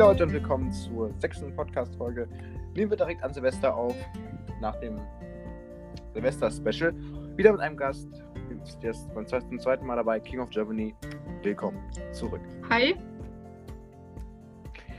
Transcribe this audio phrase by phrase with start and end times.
[0.00, 2.26] Leute und willkommen zur sechsten Podcast-Folge.
[2.74, 3.94] Nehmen wir direkt an Silvester auf,
[4.58, 4.98] nach dem
[6.14, 6.94] Silvester-Special.
[7.36, 8.08] Wieder mit einem Gast.
[8.82, 10.94] Der ist beim zweiten, Mal dabei, King of Germany.
[11.42, 11.78] Willkommen
[12.12, 12.40] zurück.
[12.70, 12.96] Hi.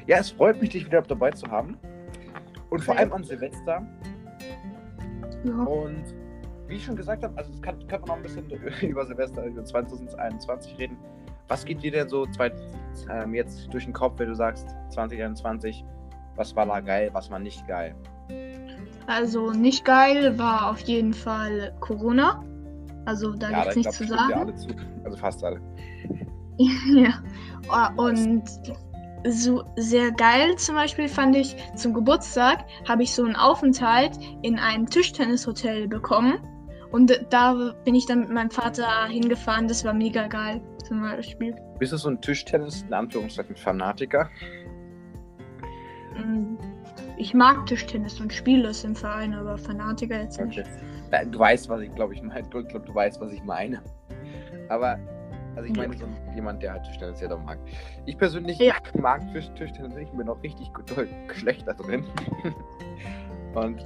[0.06, 1.80] Ja, es freut mich, dich wieder dabei zu haben.
[2.70, 3.02] Und vor Hi.
[3.02, 3.84] allem an Silvester.
[5.44, 5.64] Ja.
[5.64, 6.14] Und
[6.68, 8.48] wie ich schon gesagt habe, also es kann, können wir noch ein bisschen
[8.88, 10.96] über Silvester, über 2021 reden.
[11.52, 12.50] Was geht dir denn so zwei,
[13.10, 15.84] ähm, jetzt durch den Kopf, wenn du sagst 2021,
[16.38, 17.94] was war da geil, was war nicht geil?
[19.06, 22.42] Also nicht geil war auf jeden Fall Corona.
[23.04, 24.58] Also da ja, gibt's da nichts zu sagen.
[24.58, 24.70] zu.
[25.04, 25.60] Also fast alle.
[26.96, 27.22] ja.
[27.70, 28.44] Oh, Und
[29.28, 34.58] so sehr geil zum Beispiel fand ich zum Geburtstag habe ich so einen Aufenthalt in
[34.58, 36.36] einem Tischtennishotel bekommen.
[36.94, 39.68] Und da bin ich dann mit meinem Vater hingefahren.
[39.68, 41.56] Das war mega geil zum Beispiel.
[41.80, 44.30] Bist du so ein Tischtennis, in Anführungszeichen, Fanatiker?
[46.18, 46.58] Mm,
[47.18, 50.60] Ich mag Tischtennis und spiele es im Verein, aber Fanatiker jetzt nicht.
[50.60, 50.68] Okay.
[51.14, 52.42] Ja, Du weißt, was ich glaube, ich meine.
[52.42, 53.82] Ich glaube, du weißt, was ich meine.
[54.68, 55.00] Aber,
[55.56, 55.84] also ich Ja.
[55.88, 57.58] meine, so jemand, der halt Tischtennis sehr doll mag.
[58.06, 58.74] Ich persönlich Ja.
[59.00, 60.92] mag Tisch, Tischtennis nicht, bin auch richtig gut,
[61.36, 62.04] schlecht da drin.
[63.56, 63.82] Und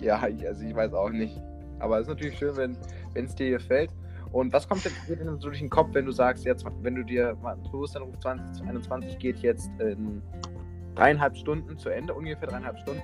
[0.00, 1.38] ja, ich, also ich weiß auch nicht.
[1.78, 2.78] Aber es ist natürlich schön, wenn
[3.26, 3.90] es dir gefällt.
[4.34, 4.92] Und was kommt denn
[5.38, 9.38] so durch den Kopf, wenn du sagst, jetzt, wenn du dir, mal, Bewusstseinruf 2021 geht
[9.38, 10.22] jetzt in
[10.96, 13.02] dreieinhalb Stunden zu Ende, ungefähr dreieinhalb Stunden.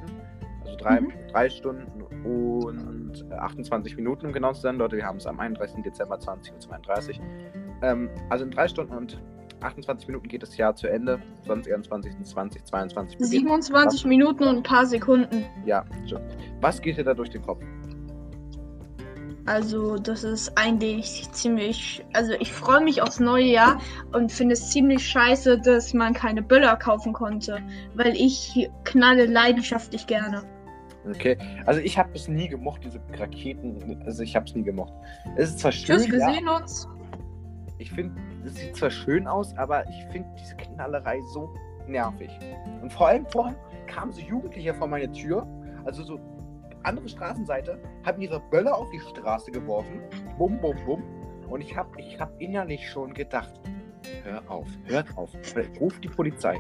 [0.65, 1.13] Also drei, Mhm.
[1.31, 4.77] drei Stunden und äh, 28 Minuten, um genau zu sein.
[4.77, 5.83] Leute, wir haben es am 31.
[5.85, 7.25] Dezember 20.32 Uhr.
[7.83, 9.23] Ähm, also in drei Stunden und
[9.61, 11.21] 28 Minuten geht das Jahr zu Ende.
[11.43, 13.31] 2021 und 2022 beginnt.
[13.33, 15.45] 27 Minuten und ein paar Sekunden.
[15.65, 16.23] Ja, schon.
[16.61, 17.63] Was geht dir da durch den Kopf?
[19.47, 22.05] Also, das ist eigentlich ziemlich.
[22.13, 23.81] Also, ich freue mich aufs neue Jahr
[24.13, 27.59] und finde es ziemlich scheiße, dass man keine Böller kaufen konnte.
[27.95, 30.43] Weil ich knalle leidenschaftlich gerne.
[31.09, 34.03] Okay, also ich habe es nie gemocht, diese Raketen.
[34.05, 34.93] Also ich habe es nie gemocht.
[35.37, 36.89] Es ist zwar schön, Tschüss, wir ja, sehen uns.
[37.79, 41.55] ich finde, es sieht zwar schön aus, aber ich finde diese Knallerei so
[41.87, 42.31] nervig.
[42.83, 45.47] Und vor allem vorhin kamen so Jugendliche vor meine Tür,
[45.85, 46.21] also so
[46.85, 50.01] andere Straßenseite, haben ihre Böller auf die Straße geworfen,
[50.39, 51.03] bum, bum, bum.
[51.49, 53.61] Und ich habe ich hab innerlich schon gedacht,
[54.23, 55.31] hör auf, hört auf,
[55.81, 56.57] ruf die Polizei.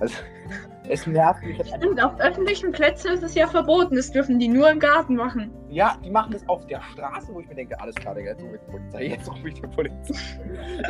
[0.00, 0.16] Also,
[0.88, 1.66] es nervt mich.
[1.66, 3.96] Stimmt, auf öffentlichen Plätzen ist es ja verboten.
[3.96, 5.52] Das dürfen die nur im Garten machen.
[5.68, 8.56] Ja, die machen das auf der Straße, wo ich mir denke, alles klar, jetzt rufe
[8.56, 10.14] ich die Polizei, jetzt rufe ich die Polizei.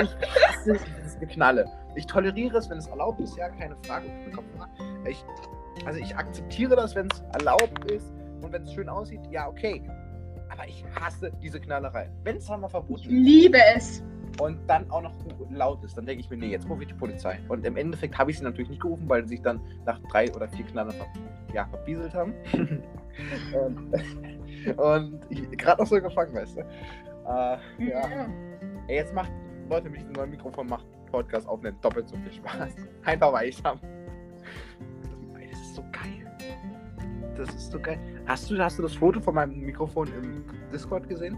[0.00, 0.16] Ich
[0.48, 1.66] hasse dieses Geknalle.
[1.94, 4.06] Ich toleriere es, wenn es erlaubt ist, ja, keine Frage.
[5.08, 5.24] Ich,
[5.84, 8.12] also ich akzeptiere das, wenn es erlaubt ist
[8.44, 9.82] und wenn es schön aussieht, ja, okay.
[10.50, 12.10] Aber ich hasse diese Knallerei.
[12.22, 14.03] Wenn es einmal Ich verboten ist liebe es.
[14.41, 15.15] und dann auch noch
[15.50, 17.38] laut ist, dann denke ich mir, nee, jetzt rufe ich die Polizei.
[17.49, 20.32] Und im Endeffekt habe ich sie natürlich nicht gerufen, weil sie sich dann nach drei
[20.34, 21.06] oder vier Knallern ver
[21.53, 22.34] ja, verbieselt haben.
[23.53, 23.94] und
[24.78, 26.61] und ich gerade noch so gefangen, weißt du.
[26.61, 28.28] Äh, ja.
[28.88, 29.31] Ey, jetzt macht,
[29.71, 32.75] Leute, mit diesem neuen Mikrofon macht Podcast aufnehmen doppelt so viel Spaß.
[33.05, 33.81] Einfach weil ich habe.
[35.38, 36.37] Ey, Das ist so geil.
[37.37, 37.99] Das ist so geil.
[38.26, 41.36] Hast du, hast du das Foto von meinem Mikrofon im Discord gesehen?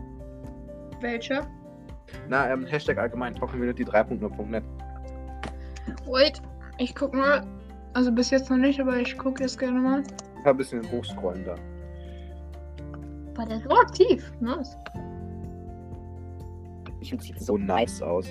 [1.01, 1.47] Welcher?
[2.29, 4.63] Na, ähm, Hashtag allgemein, Community 3.0.net.
[6.07, 6.41] Wait,
[6.79, 7.45] ich guck mal.
[7.95, 10.03] Also bis jetzt noch nicht, aber ich gucke jetzt gerne mal.
[10.39, 11.57] Ich war ein bisschen hochscrollen da.
[13.35, 14.33] War der so aktiv?
[14.41, 14.77] Nice.
[17.01, 18.27] Ich sieht so nice aus.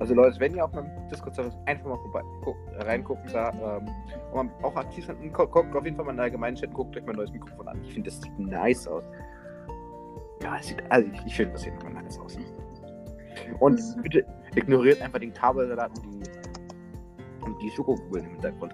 [0.00, 3.50] Also Leute, wenn ihr auf meinem Discord-Server seid, einfach mal vorbei, guck, reingucken da.
[3.78, 3.88] Ähm,
[4.32, 6.96] und auch aktiv sein, guckt, guckt auf jeden Fall mal in den allgemeinen Chat, guckt
[6.96, 7.80] euch mein neues Mikrofon an.
[7.84, 9.04] Ich finde, das sieht nice aus.
[10.42, 12.36] Ja, es sieht, also ich, ich finde, das sieht immer nice aus.
[13.60, 14.02] Und Mhm.
[14.02, 18.72] bitte ignoriert einfach den Kabelsalat und die, und die Schokokugeln im Hintergrund.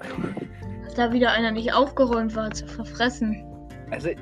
[0.84, 3.44] Dass da wieder einer nicht aufgeräumt war zu verfressen.
[3.90, 4.18] Also ich,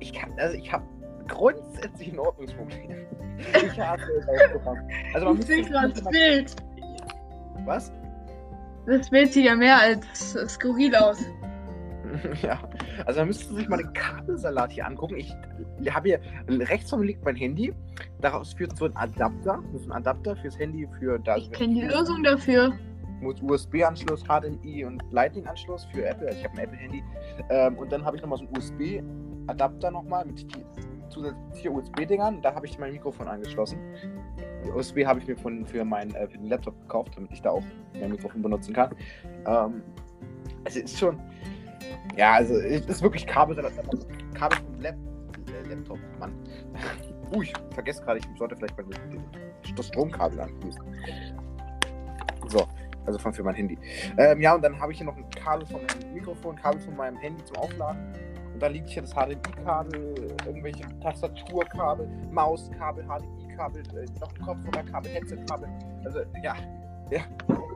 [0.00, 0.84] ich kann, also ich habe
[1.28, 2.90] grundsätzlich ein Ordnungsproblem.
[3.38, 4.26] Ich hasse es.
[5.14, 6.54] Also man Ich sehe gerade das Bild.
[7.64, 7.90] Was?
[8.86, 11.18] Das Bild sieht ja mehr als skurril aus.
[12.42, 12.60] Ja,
[13.06, 15.16] also man müsste sich mal den Kabelsalat hier angucken.
[15.16, 15.34] Ich
[15.90, 17.72] habe hier rechts von mir liegt mein Handy.
[18.20, 19.62] Daraus führt so ein Adapter.
[19.72, 22.72] Das ist ein Adapter fürs Handy für da Ich kenne die Lösung dafür.
[23.20, 26.26] muss USB-Anschluss, HDMI und Lightning-Anschluss für Apple.
[26.26, 27.02] Also ich habe ein Apple-Handy.
[27.48, 30.46] Ähm, und dann habe ich nochmal so einen USB-Adapter nochmal mit
[31.12, 32.42] vier- zusätzlich vier USB-Dingern.
[32.42, 33.78] Da habe ich mein Mikrofon angeschlossen.
[34.74, 37.50] USB habe ich mir von, für, meinen, äh, für den Laptop gekauft, damit ich da
[37.50, 37.62] auch
[37.98, 38.94] mein Mikrofon benutzen kann.
[39.46, 39.82] Ähm,
[40.64, 41.18] es ist schon.
[42.16, 43.56] Ja, also es ist wirklich Kabel,
[44.34, 44.96] Kabel vom Lap,
[45.48, 46.32] äh, Laptop, Mann.
[47.34, 48.84] Uh, ich vergesse gerade, ich sollte vielleicht mal
[49.74, 50.82] das Stromkabel anschließen.
[52.48, 52.66] So,
[53.06, 53.78] Also von für mein Handy.
[54.18, 56.94] Ähm, ja, und dann habe ich hier noch ein Kabel von meinem Mikrofon, Kabel von
[56.94, 58.12] meinem Handy zum Aufladen.
[58.62, 65.68] Da liegt hier das HDMI-Kabel, irgendwelche Tastaturkabel, Mauskabel, HDMI-Kabel, äh, noch ein Kopfhörerkabel, Headset-Kabel.
[66.04, 66.54] Also ja,
[67.10, 67.22] ja,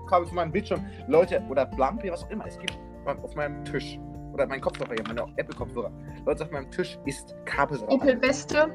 [0.08, 0.86] Kabel von meinem Bildschirm.
[1.08, 3.98] Leute, oder Lampe, was auch immer es gibt, auf meinem Tisch.
[4.32, 5.90] Oder mein Kopfhörer hier, meine Apple-Kopfhörer.
[6.24, 7.92] Leute, auf meinem Tisch ist Kabelsalat.
[7.92, 8.70] Apple Beste.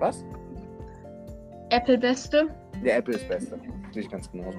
[0.00, 0.24] Was?
[1.70, 2.48] Apple Beste.
[2.84, 3.60] Der Apple ist Beste.
[3.92, 4.58] Sehe ich ganz genauso.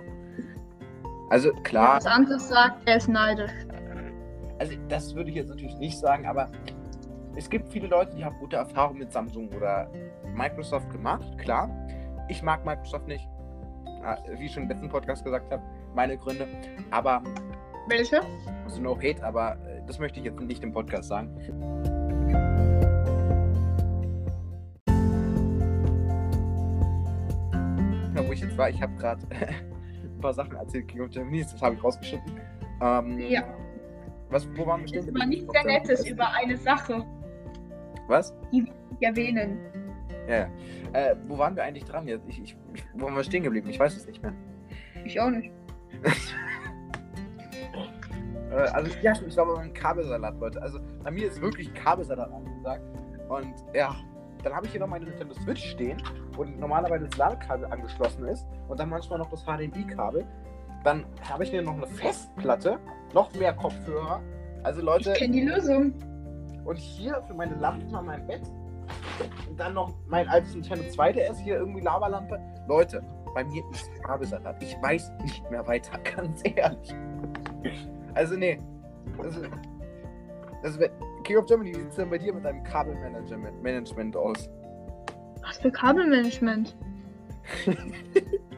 [1.29, 1.97] Also klar.
[1.97, 3.51] Was anderes sagt, er ist neidisch.
[4.63, 6.47] Also das würde ich jetzt natürlich nicht sagen, aber
[7.35, 9.91] es gibt viele Leute, die haben gute Erfahrungen mit Samsung oder
[10.33, 11.69] Microsoft gemacht, klar.
[12.29, 13.27] Ich mag Microsoft nicht,
[14.05, 15.61] Ah, wie ich schon im letzten Podcast gesagt habe,
[15.93, 16.47] meine Gründe.
[16.91, 17.21] Aber
[17.89, 18.21] Welche?
[18.63, 21.29] also no hate, aber äh, das möchte ich jetzt nicht im Podcast sagen.
[28.15, 29.21] Wo ich jetzt war, ich habe gerade
[30.03, 32.39] ein paar Sachen erzählt King of Germany, das habe ich rausgeschnitten.
[32.81, 33.43] Ähm, Ja.
[34.33, 35.05] Was, wo waren wir stehen?
[35.05, 35.45] Das war geblieben?
[35.45, 37.05] nichts sehr Nettes über eine Sache.
[38.07, 38.33] Was?
[38.51, 38.63] Die
[38.99, 39.59] ich erwähnen.
[40.27, 40.49] Ja, ja.
[40.93, 42.27] Äh, wo waren wir eigentlich dran jetzt?
[42.27, 42.57] Ich, ich,
[42.95, 43.69] wo waren wir stehen geblieben?
[43.69, 44.33] Ich weiß es nicht mehr.
[45.05, 45.51] Ich auch nicht.
[48.51, 50.61] Äh, also, ja, ich war beim Kabelsalat, Leute.
[50.61, 52.83] Also, bei mir ist wirklich Kabelsalat angesagt.
[53.27, 53.95] Und ja,
[54.43, 55.97] dann habe ich hier noch meine Nintendo Switch stehen,
[56.33, 58.45] wo normalerweise das Ladekabel angeschlossen ist.
[58.67, 60.23] Und dann manchmal noch das HDMI-Kabel.
[60.83, 62.79] Dann habe ich hier noch eine Festplatte,
[63.13, 64.21] noch mehr Kopfhörer.
[64.63, 65.93] Also, Leute, Ich kenne die Lösung.
[66.65, 68.41] und hier für meine Lampen an meinem Bett.
[69.49, 72.39] Und dann noch mein altes Nintendo 2DS, hier irgendwie Lavalampe.
[72.67, 74.61] Leute, bei mir ist Kabelsalat.
[74.61, 76.93] Ich weiß nicht mehr weiter, ganz ehrlich.
[78.13, 78.59] Also, nee.
[79.21, 79.41] Also,
[80.63, 80.79] also
[81.23, 84.49] King of Germany, wie sieht es denn bei dir mit deinem Kabelmanagement Management aus?
[85.45, 86.75] Was für Kabelmanagement?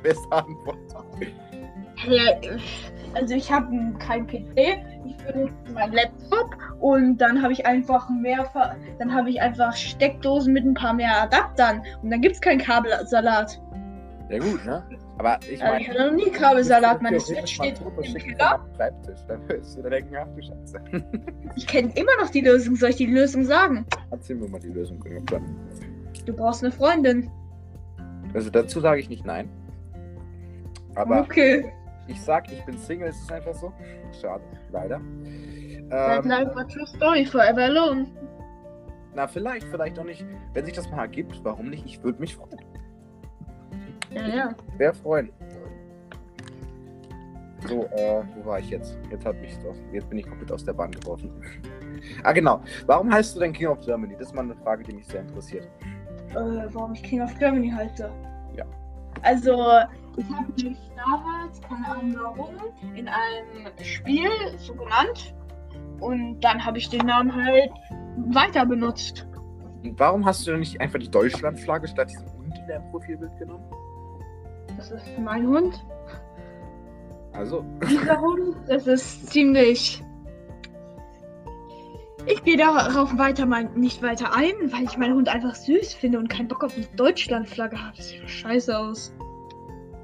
[0.03, 0.77] Beste Antwort.
[3.13, 3.67] Also ich habe
[3.99, 9.29] kein PC, ich benutze meinen Laptop und dann habe ich einfach mehr, Ver- dann habe
[9.29, 13.61] ich einfach Steckdosen mit ein paar mehr Adaptern und dann gibt es keinen Kabelsalat.
[14.29, 14.83] Ja, gut, ne?
[15.17, 15.79] Aber ich meine.
[15.79, 18.65] ich hatte noch nie Kabelsalat, meine Switch steht im Keller.
[18.77, 20.81] Dann wirst du denken, ach du Scheiße.
[21.55, 23.85] Ich kenne immer noch die Lösung, soll ich die Lösung sagen?
[24.11, 25.01] Erzähl mir mal die Lösung.
[26.25, 27.29] Du brauchst eine Freundin.
[28.33, 29.49] Also dazu sage ich nicht nein.
[30.95, 31.71] Aber okay.
[32.07, 33.71] Ich sag, ich bin Single, es ist einfach so.
[34.21, 34.99] Schade, leider.
[35.89, 38.07] That Ähm, life a true story, forever alone.
[39.13, 40.25] na, vielleicht, vielleicht auch nicht.
[40.53, 41.85] Wenn sich das mal ergibt, warum nicht?
[41.85, 42.59] Ich würde mich freuen.
[44.11, 44.49] Ja, ja.
[44.77, 45.29] Sehr freuen.
[47.67, 48.97] So, äh, wo war ich jetzt?
[49.09, 51.31] Jetzt hat mich doch, jetzt bin ich komplett aus der Bahn geworfen.
[52.23, 52.61] ah, genau.
[52.85, 54.13] Warum heißt du denn King of Germany?
[54.17, 55.67] Das ist mal eine Frage, die mich sehr interessiert.
[56.31, 56.35] Äh,
[56.73, 58.11] warum ich King of Germany halte.
[58.55, 58.65] Ja.
[59.23, 59.57] Also,
[60.17, 62.55] ich habe mich damals, keine Ahnung warum,
[62.95, 65.35] in einem Spiel so genannt.
[65.99, 67.71] Und dann habe ich den Namen halt
[68.29, 69.27] weiter benutzt.
[69.83, 73.37] Und warum hast du denn nicht einfach die Deutschlandflagge statt diesem Hund in deinem Profilbild
[73.37, 73.63] genommen?
[74.77, 75.85] Das ist mein Hund.
[77.33, 80.01] Also, Dieser Hund, das ist ziemlich.
[82.27, 86.17] Ich gehe darauf weiter mal nicht weiter ein, weil ich meinen Hund einfach süß finde
[86.17, 87.95] und keinen Bock auf eine Deutschlandflagge habe.
[87.95, 89.13] Das sieht doch scheiße aus.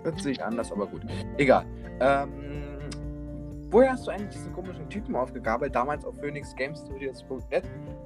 [0.03, 1.01] Hört sich anders, aber gut.
[1.37, 1.65] Egal.
[1.99, 2.29] Ähm,
[3.69, 7.63] woher hast du eigentlich diesen komischen Typen aufgegabelt, damals auf phoenixgamestudios.net,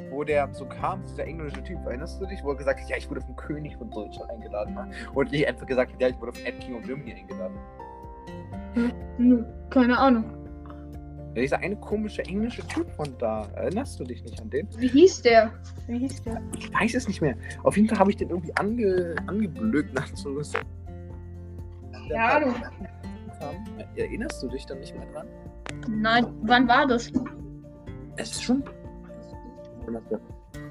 [0.09, 2.97] wo der so kam, dieser englische Typ, erinnerst du dich, wo er gesagt hat, ja,
[2.97, 4.89] ich wurde vom König von Deutschland eingeladen, ne?
[5.13, 7.57] und nicht einfach gesagt hat, ja, ich wurde von Ed King of Germany eingeladen.
[9.17, 10.25] Nö, keine Ahnung.
[11.35, 14.67] Ja, dieser eine komische englische Typ von da, erinnerst du dich nicht an den?
[14.77, 15.51] Wie hieß der?
[15.87, 16.41] Wie hieß der?
[16.57, 17.35] Ich weiß es nicht mehr.
[17.63, 20.41] Auf jeden Fall habe ich den irgendwie ange, angeblökt nach so
[22.09, 22.55] Keine Ahnung.
[23.95, 25.27] Erinnerst du dich dann nicht mehr dran?
[25.89, 27.11] Nein, wann war das?
[28.17, 28.63] Es ist schon.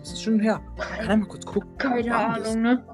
[0.02, 0.60] Es ist schon her.
[0.98, 1.70] Kann er mal kurz gucken?
[1.78, 2.12] Keine das-
[2.48, 2.84] Ahnung, ne?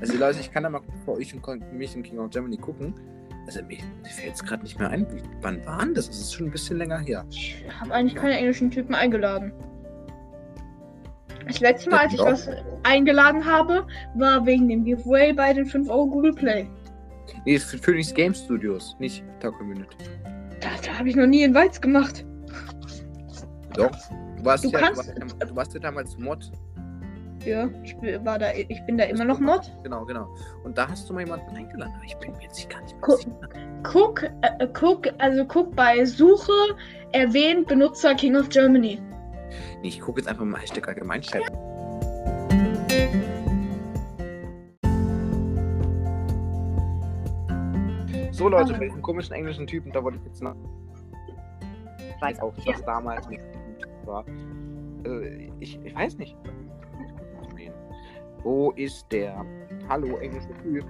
[0.00, 2.94] Also Leute, ich kann da mal für euch und mich in King of Germany gucken.
[3.46, 5.06] Also mir, mir fällt es gerade nicht mehr ein.
[5.42, 6.08] Wann war denn das?
[6.08, 7.24] Es ist schon ein bisschen länger her.
[7.30, 9.52] Ich habe eigentlich keine englischen Typen eingeladen.
[11.46, 12.26] Das letzte Mal, als ich Ja.
[12.26, 12.48] was
[12.84, 16.68] eingeladen habe, war wegen dem Giveaway bei den 5 Euro Google Play.
[17.44, 19.96] Nee, für Phoenix Game Studios, nicht Tag Community.
[20.60, 22.24] Da, da habe ich noch nie in Weiz gemacht.
[23.74, 23.90] Doch.
[24.36, 26.50] Du warst, Du ja, kannst- du, warst, du warst ja damals Mod.
[27.44, 29.62] Ja, ich bin, war da, ich bin da immer noch Mod.
[29.82, 30.28] Genau, genau.
[30.62, 31.92] Und da hast du mal jemanden eingeladen.
[31.96, 33.18] Aber ich bin mir jetzt nicht gar nicht mehr Guck.
[33.18, 33.48] sicher.
[33.82, 36.52] Guck, äh, guck, also guck bei Suche,
[37.12, 39.00] erwähnt Benutzer King of Germany.
[39.82, 41.48] Nee, ich gucke jetzt einfach mal Hashtag Allgemeinschreiben.
[48.32, 50.54] So, Leute, bei diesem komischen englischen Typen, da wollte ich jetzt noch.
[51.98, 52.72] Ich weiß auch, Ja.
[52.72, 54.24] was damals nicht gut war.
[55.04, 56.34] Äh, ich, ich weiß nicht.
[58.42, 59.44] Wo ist der?
[59.88, 60.84] Hallo, englischer Typ.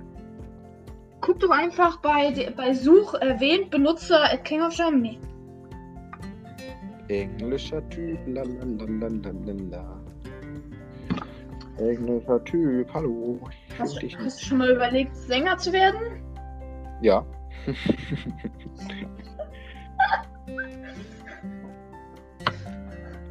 [1.20, 5.18] Guck doch einfach bei, bei Such erwähnt Benutzer at King of Germany.
[7.08, 10.00] Englischer Typ, lalalala.
[11.78, 13.38] Englischer Typ, hallo.
[13.78, 16.22] Hast, hast du schon mal überlegt, Sänger zu werden?
[17.02, 17.26] Ja.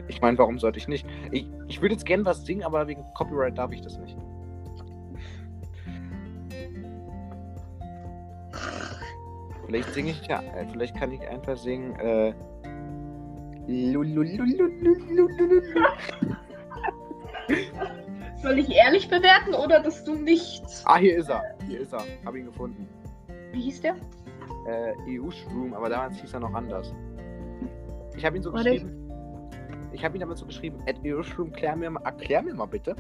[0.07, 1.07] ich meine, warum sollte ich nicht?
[1.31, 4.17] Ich, ich würde jetzt gerne was singen, aber wegen Copyright darf ich das nicht.
[9.65, 11.95] Vielleicht singe ich ja, äh, vielleicht kann ich einfach singen.
[11.95, 12.33] Äh,
[18.41, 20.83] Soll ich ehrlich bewerten oder dass du nichts?
[20.85, 21.55] Ah, hier ist er.
[21.67, 22.03] Hier ist er.
[22.25, 22.89] Hab ihn gefunden.
[23.51, 23.95] Wie hieß der?
[24.65, 26.93] äh, EU-Shroom, aber damals hieß er noch anders.
[28.15, 28.71] Ich habe ihn so Warte.
[28.71, 28.97] geschrieben.
[29.93, 32.95] Ich habe ihn damals so geschrieben, at EU-Shroom, klär mir mal, erklär mir mal bitte,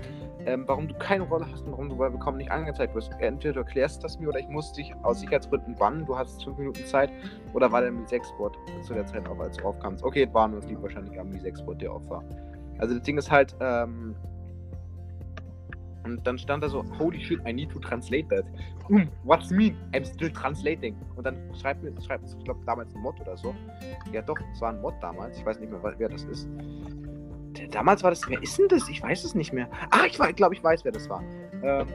[0.45, 3.11] ähm, warum du keine Rolle hast und warum du bei Willkommen nicht angezeigt wirst.
[3.19, 6.05] Entweder du erklärst das mir oder ich muss dich aus Sicherheitsgründen bannen.
[6.05, 7.09] Du hast fünf Minuten Zeit.
[7.53, 10.03] Oder war der Mi 6 Bot zu der Zeit auch, als du aufkamst?
[10.03, 12.25] Okay, war nur, es liegt wahrscheinlich am Mi 6 Bot, der auf war.
[12.77, 14.15] Also das Ding ist halt, ähm,
[16.03, 18.45] und dann stand da so, holy shit, I need to translate that.
[18.87, 19.75] Hm, what's mean?
[19.93, 20.95] I'm still translating.
[21.15, 23.53] Und dann schreibt mir, schreibt, ich glaube damals ein Mod oder so.
[24.11, 25.37] Ja doch, es war ein Mod damals.
[25.37, 26.47] Ich weiß nicht mehr, wer das ist.
[27.71, 28.87] Damals war das, wer ist denn das?
[28.89, 29.69] Ich weiß es nicht mehr.
[29.91, 31.23] Ah, ich glaube, ich weiß, wer das war.
[31.63, 31.87] Ähm,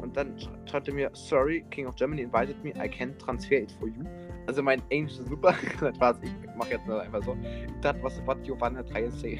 [0.00, 3.54] und dann sch- schreibt er mir, sorry, King of Germany invited me, I can't transfer
[3.62, 4.02] it for you.
[4.46, 5.54] Also mein Englisch ist super.
[5.80, 7.36] das war's, ich mache jetzt nur einfach so.
[7.80, 9.38] Das was what try and say.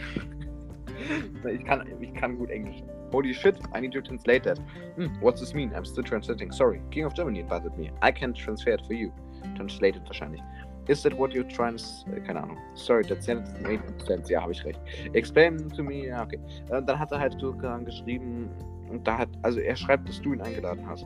[1.52, 2.82] ich, kann, ich kann gut Englisch.
[3.12, 4.58] Holy shit, I need to translate that.
[4.96, 5.72] Hmm, what's this mean?
[5.76, 6.50] I'm still translating.
[6.50, 7.90] Sorry, King of Germany invited me.
[8.00, 9.12] I can't transfer it for you.
[9.54, 10.40] Translated wahrscheinlich.
[10.88, 11.82] Is that what you're trying to...
[11.82, 12.56] s- äh, Keine Ahnung.
[12.74, 14.32] Sorry, that sentence made sense.
[14.32, 14.80] Ja, habe ich recht.
[15.12, 16.06] Explain to me...
[16.06, 16.40] Ja, okay.
[16.70, 18.50] Äh, dann hat er halt dann geschrieben...
[18.90, 19.28] Und da hat...
[19.42, 21.04] Also er schreibt, dass du ihn eingeladen hast.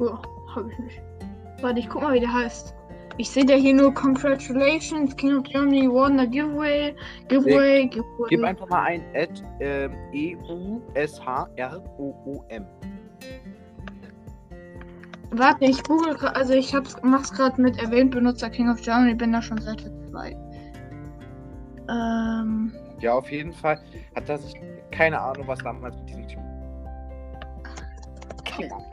[0.00, 0.20] Ja,
[0.54, 1.02] hab ich nicht.
[1.60, 2.74] Warte, ich guck mal, wie der heißt.
[3.16, 6.94] Ich sehe da hier nur Congratulations, King of Germany won a giveaway,
[7.28, 8.28] giveaway, giveaway.
[8.30, 10.76] Gib einfach mal ein at ähm, E-U-S-H-R-O-O-M.
[15.32, 19.14] Warte, ich google, gra- also ich hab's, mach's gerade mit erwähnt Benutzer King of Germany,
[19.14, 20.36] bin da schon seit zwei.
[21.88, 23.78] Ähm, Ja, auf jeden Fall
[24.16, 24.54] hat sich...
[24.90, 26.40] Keine Ahnung, was damals mit diesem Typ...
[28.44, 28.86] Keine Ahnung.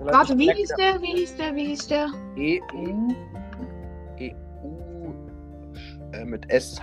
[0.00, 2.06] Warte, wie hieß der, wie hieß der, wie hieß der?
[2.38, 3.12] EU,
[4.18, 5.12] EU
[6.12, 6.80] äh, mit SH,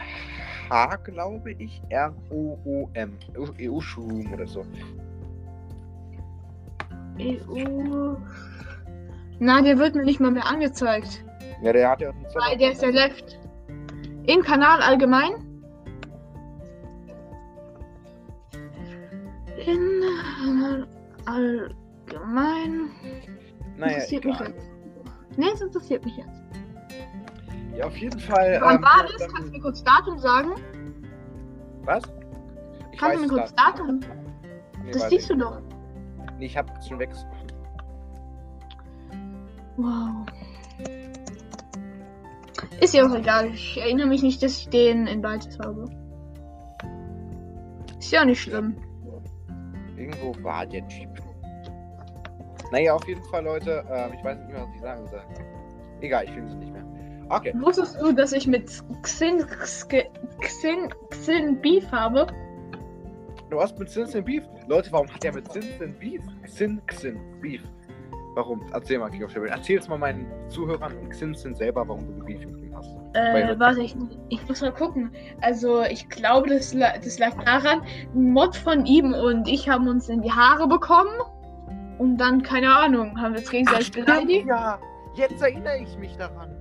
[1.03, 3.17] glaube ich, R-O-O-M.
[3.59, 4.63] EU-Shroom oder so.
[7.19, 8.15] EU.
[9.39, 11.23] Na, der wird mir nicht mal mehr angezeigt.
[11.63, 13.39] Ja, der hat ja Weil der ist ja left.
[14.27, 15.31] Im Kanal allgemein?
[19.65, 20.85] In
[21.25, 21.86] allgemein.
[23.77, 24.53] Naja, interessiert mich egal.
[24.53, 24.71] jetzt.
[25.37, 26.41] Nee, es interessiert mich jetzt.
[27.75, 28.57] Ja, auf jeden Fall.
[28.61, 29.17] Wann ähm, war das?
[29.19, 30.51] dann- Kannst du mir kurz Datum sagen?
[31.83, 32.03] Was?
[32.91, 33.99] Ich Kannst du mir kurz da- Datum?
[34.83, 35.61] Nee, Das siehst du doch.
[36.39, 37.09] Nee, ich hab schon weg.
[39.75, 40.25] Wow.
[42.81, 43.49] Ist ja auch egal.
[43.53, 45.85] Ich erinnere mich nicht, dass ich den in Beites habe.
[47.99, 48.75] Ist ja nicht schlimm.
[49.95, 51.09] Irgendwo war der Typ.
[52.71, 53.83] Naja, auf jeden Fall, Leute.
[53.89, 55.21] Ähm, ich weiß nicht mehr, was ich sagen soll.
[56.01, 56.83] Egal, ich finde es nicht mehr.
[57.29, 57.53] Okay.
[57.59, 58.69] Wusstest du, dass ich mit
[59.03, 60.93] Xin, Xin, Xin,
[61.25, 62.27] Xin Beef habe?
[63.49, 64.43] Du hast mit Sin Beef?
[64.67, 66.21] Leute, warum hat er mit Sin Beef?
[66.45, 67.61] Sin Xin Beef.
[68.35, 68.61] Warum?
[68.73, 69.25] Erzähl mal, King.
[69.47, 72.89] Erzähl es mal meinen Zuhörern und Xin Sin selber, warum du Beef mit ihm hast.
[73.13, 73.95] Äh, warte, ich,
[74.29, 75.11] ich muss mal gucken.
[75.41, 77.81] Also, ich glaube, das, das lag daran,
[78.13, 81.13] ein Mod von ihm und ich haben uns in die Haare bekommen.
[81.97, 84.47] Und dann, keine Ahnung, haben wir uns gegenseitig beleidigt.
[84.47, 84.79] ja.
[85.15, 86.55] Jetzt erinnere ich mich daran.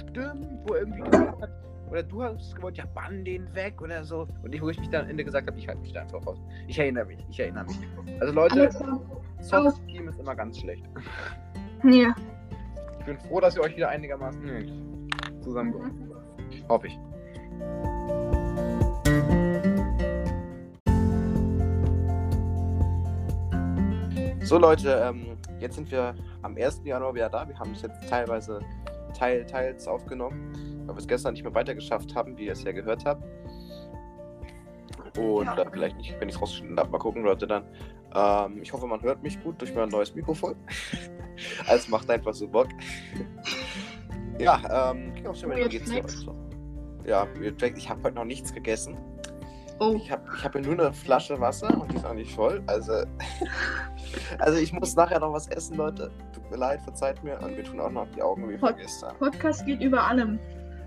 [0.00, 1.50] Stimmt, wo er irgendwie gesagt hat,
[1.90, 4.26] oder du hast gewollt, ja, bann den weg oder so.
[4.42, 6.26] Und ich, wo ich mich dann am Ende gesagt habe, ich halte mich da einfach
[6.26, 6.38] raus.
[6.66, 7.78] Ich erinnere mich, ich erinnere mich.
[8.20, 8.70] Also Leute.
[9.40, 10.84] Soft Team ist immer ganz schlecht.
[11.84, 12.14] Ja.
[12.98, 15.08] Ich bin froh, dass ihr euch wieder einigermaßen hm,
[15.40, 16.68] zusammengefunden habt.
[16.68, 16.98] Hoffe ich.
[24.46, 26.82] So Leute, ähm, jetzt sind wir am 1.
[26.84, 27.48] Januar wieder da.
[27.48, 28.60] Wir haben es jetzt teilweise
[29.12, 30.52] teil, teils aufgenommen,
[30.86, 33.24] weil wir es gestern nicht mehr weitergeschafft haben, wie ihr es ja gehört habt.
[35.18, 35.64] Oder ja.
[35.68, 36.90] vielleicht nicht, wenn ich es rausgeschnitten habe.
[36.90, 37.64] Mal gucken, Leute, dann.
[38.14, 40.54] Ähm, ich hoffe, man hört mich gut durch mein neues Mikrofon.
[41.66, 42.68] also macht einfach so Bock.
[44.38, 46.04] ja, ähm, ging auch schon wie geht's dir?
[47.04, 48.96] Ja, ich habe heute noch nichts gegessen.
[49.78, 49.94] Oh.
[49.96, 52.62] Ich habe ich hab nur eine Flasche Wasser und die ist auch nicht voll.
[52.66, 52.92] Also,
[54.38, 56.10] also ich muss nachher noch was essen, Leute.
[56.32, 57.38] Tut mir leid, verzeiht mir.
[57.42, 59.16] Und wir tun auch noch die Augen wie Pod gestern.
[59.18, 60.38] Podcast geht über allem.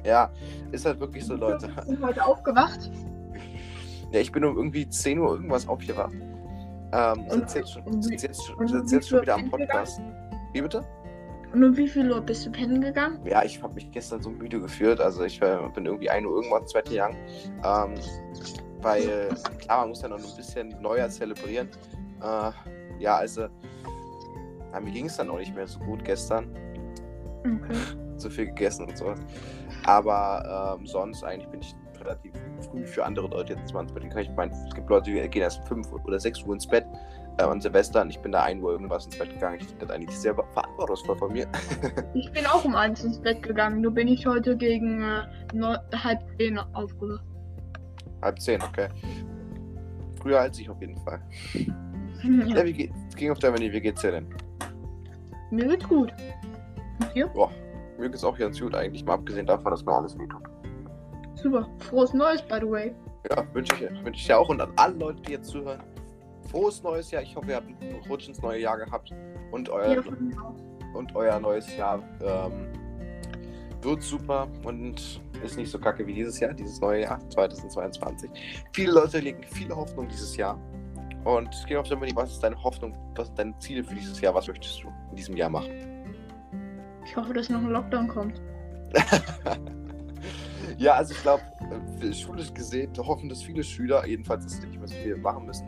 [0.03, 0.31] Ja,
[0.71, 1.69] ist halt wirklich so, Leute.
[1.81, 2.89] Ich bin heute aufgewacht.
[4.11, 6.15] Ja, ich bin um irgendwie 10 Uhr irgendwas aufgewacht.
[6.91, 9.97] Ähm, und, jetzt schon, sitz jetzt, sitz jetzt schon wieder am Podcast.
[9.97, 10.49] Gegangen?
[10.51, 10.83] Wie bitte?
[11.53, 13.19] Und um wie viel Uhr bist du pennen gegangen?
[13.25, 14.99] Ja, ich habe mich gestern so müde gefühlt.
[14.99, 17.11] Also ich äh, bin irgendwie 1 Uhr irgendwas, zweite Jahr.
[17.63, 17.95] Ähm,
[18.81, 21.69] weil, klar, man muss ja noch ein bisschen neuer zelebrieren.
[22.21, 22.51] Äh,
[22.99, 23.47] ja, also,
[24.71, 26.49] ja, mir ging es dann auch nicht mehr so gut gestern.
[27.39, 27.77] Okay.
[28.17, 29.13] so viel gegessen und so.
[29.85, 32.33] Aber ähm, sonst eigentlich bin ich relativ
[32.69, 34.29] früh für andere Leute jetzt ins Bett gegangen.
[34.29, 36.85] Ich meine, es gibt Leute, die gehen erst um 5 oder 6 Uhr ins Bett
[37.37, 39.57] äh, an Silvester und ich bin da 1 Uhr irgendwas ins Bett gegangen.
[39.59, 41.47] Ich finde das eigentlich sehr verantwortungsvoll von mir.
[42.13, 46.21] ich bin auch um 1 ins Bett gegangen, nur bin ich heute gegen äh, halb
[46.37, 47.28] 10 aufgewacht.
[48.21, 48.89] Halb zehn, okay.
[50.21, 51.21] Früher als ich auf jeden Fall.
[52.21, 53.15] Ja, ja wie geht's?
[53.15, 54.27] King of Germany, wie geht's dir denn?
[55.51, 56.11] Mir geht's gut.
[56.99, 57.27] Und dir?
[57.27, 57.49] Boah,
[57.97, 60.43] mir geht's auch ganz gut eigentlich, mal abgesehen davon, dass mir alles wehtut.
[61.35, 61.69] Super.
[61.77, 62.93] Frohes Neues, by the way.
[63.29, 65.81] Ja, wünsche ich, wünsch ich dir auch und an alle Leute, die jetzt zuhören.
[66.49, 67.21] Frohes neues Jahr.
[67.21, 69.13] Ich hoffe, ihr habt einen Rutsch ins neue Jahr gehabt.
[69.51, 70.03] Und euer,
[70.93, 72.67] und euer neues Jahr ähm,
[73.81, 78.29] wird super und ist nicht so kacke wie dieses Jahr, dieses neue Jahr, 2022.
[78.73, 80.59] Viele Leute legen viele Hoffnung dieses Jahr.
[81.25, 84.33] Und geh auf Germany, was ist deine Hoffnung, was sind deine Ziele für dieses Jahr?
[84.33, 85.69] Was möchtest du in diesem Jahr machen?
[87.05, 88.41] Ich hoffe, dass noch ein Lockdown kommt.
[90.77, 91.43] ja, also ich glaube,
[92.01, 95.45] äh, schulisch gesehen hoffen, dass viele Schüler, jedenfalls, dass sie nicht mehr so viel machen
[95.45, 95.65] müssen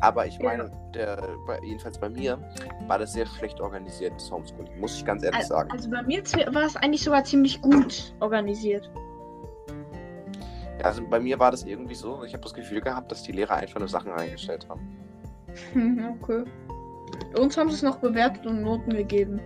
[0.00, 1.28] aber ich meine, der,
[1.62, 2.38] jedenfalls bei mir
[2.86, 5.70] war das sehr schlecht organisiert, das Homeschooling, muss ich ganz ehrlich also, sagen.
[5.72, 6.22] Also bei mir
[6.54, 8.88] war es eigentlich sogar ziemlich gut organisiert.
[10.82, 13.56] Also bei mir war das irgendwie so, ich habe das Gefühl gehabt, dass die Lehrer
[13.56, 14.96] einfach nur Sachen reingestellt haben.
[16.20, 16.44] okay.
[17.38, 19.40] Uns haben sie es noch bewertet und Noten gegeben.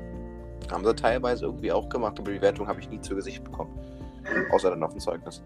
[0.71, 3.79] Haben sie teilweise irgendwie auch gemacht, aber die Bewertung habe ich nie zu Gesicht bekommen.
[4.53, 5.43] Außer dann auf dem Zeugnis.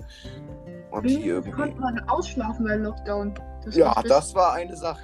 [0.91, 1.51] Und die irgendwie.
[1.51, 3.35] konnte man ausschlafen bei Lockdown?
[3.65, 5.03] Das ja, das war eine Sache,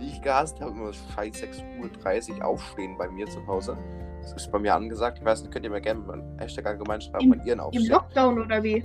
[0.00, 0.70] die ich gehasst habe.
[0.70, 3.76] Immer scheiß 6.30 Uhr aufstehen bei mir zu Hause.
[4.22, 5.18] Das ist bei mir angesagt.
[5.18, 7.86] Ich weiß nicht, könnt ihr mir gerne mal Hashtag allgemein schreiben, wann ihren aufstehen.
[7.86, 8.84] Im Lockdown oder wie?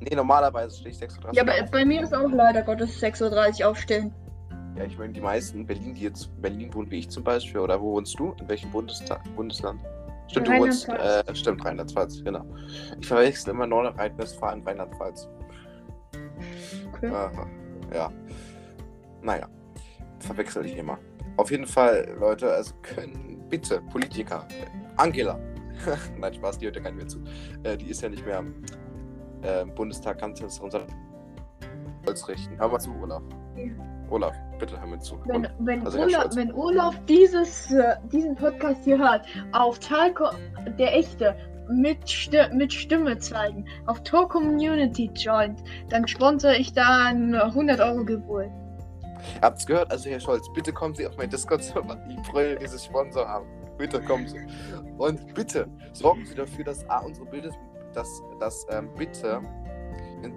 [0.00, 1.34] Nee, normalerweise stehe ich 6.30 Uhr.
[1.34, 4.14] Ja, aber bei mir ist auch leider Gottes 6.30 Uhr aufstehen.
[4.76, 7.24] Ja, ich meine, die meisten in Berlin, die jetzt in Berlin wohnen, wie ich zum
[7.24, 8.34] Beispiel, oder wo wohnst du?
[8.40, 9.80] In welchem Bundestag, Bundesland?
[10.28, 12.44] Stimmt, du wohnst, äh, stimmt, Rheinland-Pfalz, genau.
[13.00, 15.28] Ich verwechsel immer Nordrhein-Westfalen, Rheinland-Pfalz.
[16.92, 17.06] Okay.
[17.06, 18.12] Äh, ja.
[19.22, 19.48] Naja,
[20.20, 20.98] verwechsel ich immer.
[21.38, 24.46] Auf jeden Fall, Leute, also können bitte Politiker,
[24.96, 25.40] Angela,
[26.18, 27.18] nein, Spaß, die hört ja gar nicht mehr zu.
[27.62, 28.44] Äh, die ist ja nicht mehr
[29.42, 30.86] äh, Bundestag, unser
[32.06, 32.58] Holz richten.
[32.58, 33.22] Hör mal zu, Olaf.
[33.56, 33.64] Ja.
[34.10, 35.18] Olaf, bitte hör mir zu.
[35.26, 40.30] Wenn, wenn, also Olaf, wenn Olaf dieses, äh, diesen Podcast hier hört, auf Talco,
[40.78, 41.36] der echte,
[41.70, 48.04] mit, Sti mit Stimme zeigen, auf Tor Community joint, dann sponsere ich dann 100 Euro
[48.04, 48.50] Gebühr.
[49.42, 49.90] Habt's gehört?
[49.90, 51.98] Also, Herr Scholz, bitte kommen Sie auf mein Discord-Server.
[52.08, 53.46] Ich freue dieses Sponsor haben.
[53.76, 54.40] Bitte kommen Sie.
[54.96, 57.50] Und bitte sorgen Sie dafür, dass A, unsere Bilder,
[57.94, 59.40] dass, dass ähm, bitte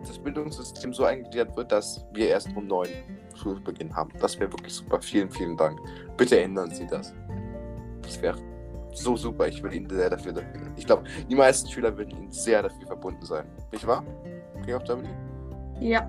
[0.08, 2.90] das Bildungssystem so eingegliedert wird, dass wir erst um neun
[3.36, 4.12] Schulbeginn haben.
[4.20, 5.02] Das wäre wirklich super.
[5.02, 5.80] Vielen, vielen Dank.
[6.18, 7.14] Bitte ändern Sie das.
[8.02, 8.38] Das wäre
[8.94, 9.48] so super.
[9.48, 10.34] Ich würde Ihnen sehr dafür.
[10.76, 13.46] Ich glaube, die meisten Schüler würden Ihnen sehr dafür verbunden sein.
[13.72, 14.04] Nicht wahr?
[14.64, 15.10] King of Germany?
[15.80, 16.08] Ja.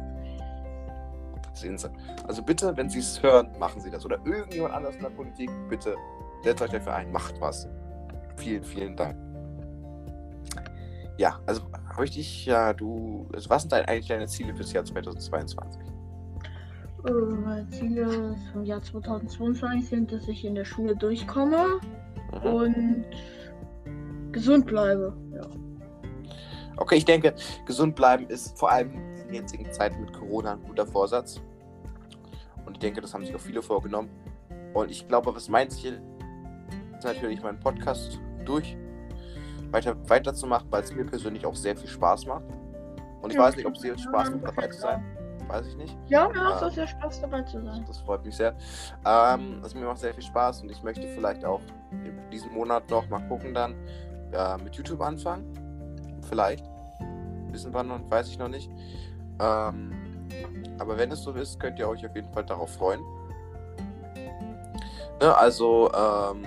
[2.27, 4.05] Also bitte, wenn Sie es hören, machen Sie das.
[4.05, 5.97] Oder irgendjemand anders in der Politik, bitte
[6.43, 7.69] setzt euch dafür ein, macht was.
[8.37, 9.17] Vielen, vielen Dank.
[11.19, 13.29] Ja, also habe ich dich ja, du.
[13.33, 15.81] Also was sind eigentlich deine Ziele fürs Jahr 2022?
[17.05, 21.81] Meine Ziele vom Jahr 2022 sind, dass ich in der Schule durchkomme
[22.33, 22.49] mhm.
[22.49, 23.05] und
[24.31, 25.17] gesund bleibe.
[25.35, 25.43] Ja.
[26.77, 27.35] Okay, ich denke,
[27.67, 28.93] gesund bleiben ist vor allem
[29.27, 31.41] in jetzigen Zeit mit Corona ein guter Vorsatz.
[32.65, 34.09] Und ich denke, das haben sich auch viele vorgenommen.
[34.73, 36.01] Und ich glaube, was mein Ziel
[36.97, 38.77] ist natürlich, meinen Podcast durch
[39.73, 42.45] weiter, weiterzumachen, weil es mir persönlich auch sehr viel Spaß macht.
[43.21, 45.05] Und ich ja, weiß nicht, ob es dir Spaß macht, dabei zu sein.
[45.49, 45.97] Weiß ich nicht.
[46.07, 47.85] Ja, mir macht es auch sehr Spaß, dabei zu sein.
[47.87, 48.55] Das freut mich sehr.
[49.05, 52.89] Ähm, also mir macht sehr viel Spaß und ich möchte vielleicht auch in diesem Monat
[52.91, 53.75] noch mal gucken dann
[54.33, 55.45] äh, mit YouTube anfangen.
[56.29, 56.65] Vielleicht.
[57.51, 58.71] Wissen wir noch, weiß ich noch nicht.
[59.41, 59.93] Ähm,
[60.79, 63.01] Aber wenn es so ist, könnt ihr euch auf jeden Fall darauf freuen.
[65.21, 66.43] Ne, also, ähm,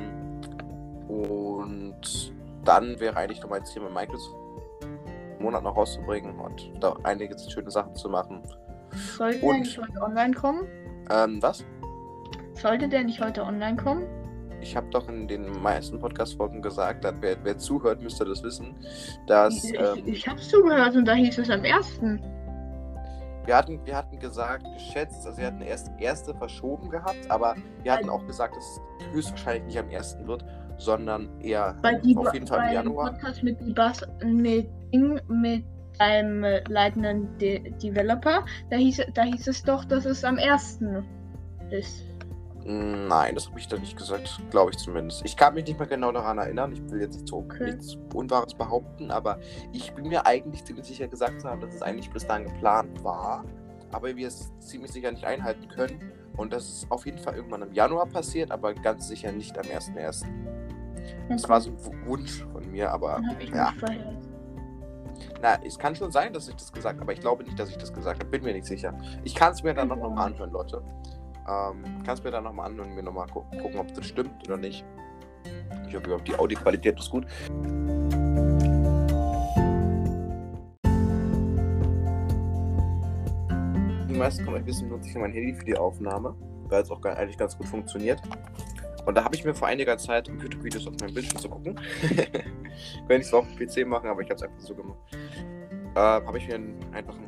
[1.07, 2.33] und
[2.65, 4.30] dann wäre eigentlich noch mein Ziel mit Michaels
[5.39, 8.41] Monat noch rauszubringen und da einige schöne Sachen zu machen.
[9.17, 10.67] Sollte der nicht heute online kommen?
[11.10, 11.63] Ähm, was?
[12.54, 14.06] Sollte der nicht heute online kommen?
[14.62, 18.75] Ich habe doch in den meisten Podcast-Folgen gesagt, dass wer, wer, zuhört, müsste das wissen,
[19.28, 19.63] dass.
[19.63, 22.19] Ich, ähm, ich, ich habe zugehört und da hieß es am ersten.
[23.45, 27.91] Wir hatten, wir hatten gesagt, geschätzt, also wir hatten erst erste verschoben gehabt, aber wir
[27.91, 28.82] hatten auch gesagt, dass es
[29.13, 30.43] höchstwahrscheinlich nicht am ersten wird,
[30.77, 33.11] sondern eher Bei die, auf jeden Fall im Januar.
[33.11, 34.67] Podcast mit, die Bas mit,
[35.29, 35.63] mit
[35.99, 41.03] einem leitenden De Developer, da hieß, da hieß es doch, dass es am ersten
[41.71, 42.03] ist.
[42.67, 45.23] Nein, das habe ich da nicht gesagt, glaube ich zumindest.
[45.23, 46.71] Ich kann mich nicht mehr genau daran erinnern.
[46.73, 47.65] Ich will jetzt nicht so Okay.
[47.65, 49.39] nichts Unwahres behaupten, aber
[49.71, 53.03] ich bin mir eigentlich ziemlich sicher gesagt zu haben, dass es eigentlich bis dahin geplant
[53.03, 53.45] war,
[53.91, 56.11] aber wir es ziemlich sicher nicht einhalten können.
[56.38, 59.65] Und das ist auf jeden Fall irgendwann im Januar passiert, aber ganz sicher nicht am
[59.65, 60.25] 1.1.
[61.30, 63.73] Das war so ein Wunsch von mir, aber ich ja.
[65.41, 67.69] Na, es kann schon sein, dass ich das gesagt habe, aber ich glaube nicht, dass
[67.69, 68.30] ich das gesagt habe.
[68.30, 68.93] Bin mir nicht sicher.
[69.23, 70.10] Ich kann es mir dann noch Ja.
[70.10, 70.82] mal anhören, Leute.
[71.47, 74.32] Ähm, kann es mir dann nochmal anhören und mir nochmal gu gucken, ob das stimmt
[74.47, 74.84] oder nicht.
[75.88, 77.25] Ich hoffe, die Audioqualität ist gut.
[84.10, 86.36] Die meisten von euch wissen, nutze ich mein Handy für die Aufnahme,
[86.69, 88.21] weil es auch eigentlich ganz gut funktioniert.
[89.05, 91.79] Und da habe ich mir vor einiger Zeit, um YouTube-Videos auf meinem Bildschirm zu gucken,
[93.07, 94.99] wenn ich es auf dem PC machen, aber ich habe es einfach so gemacht,
[95.95, 96.55] äh, habe ich mir
[96.91, 97.25] einfach einen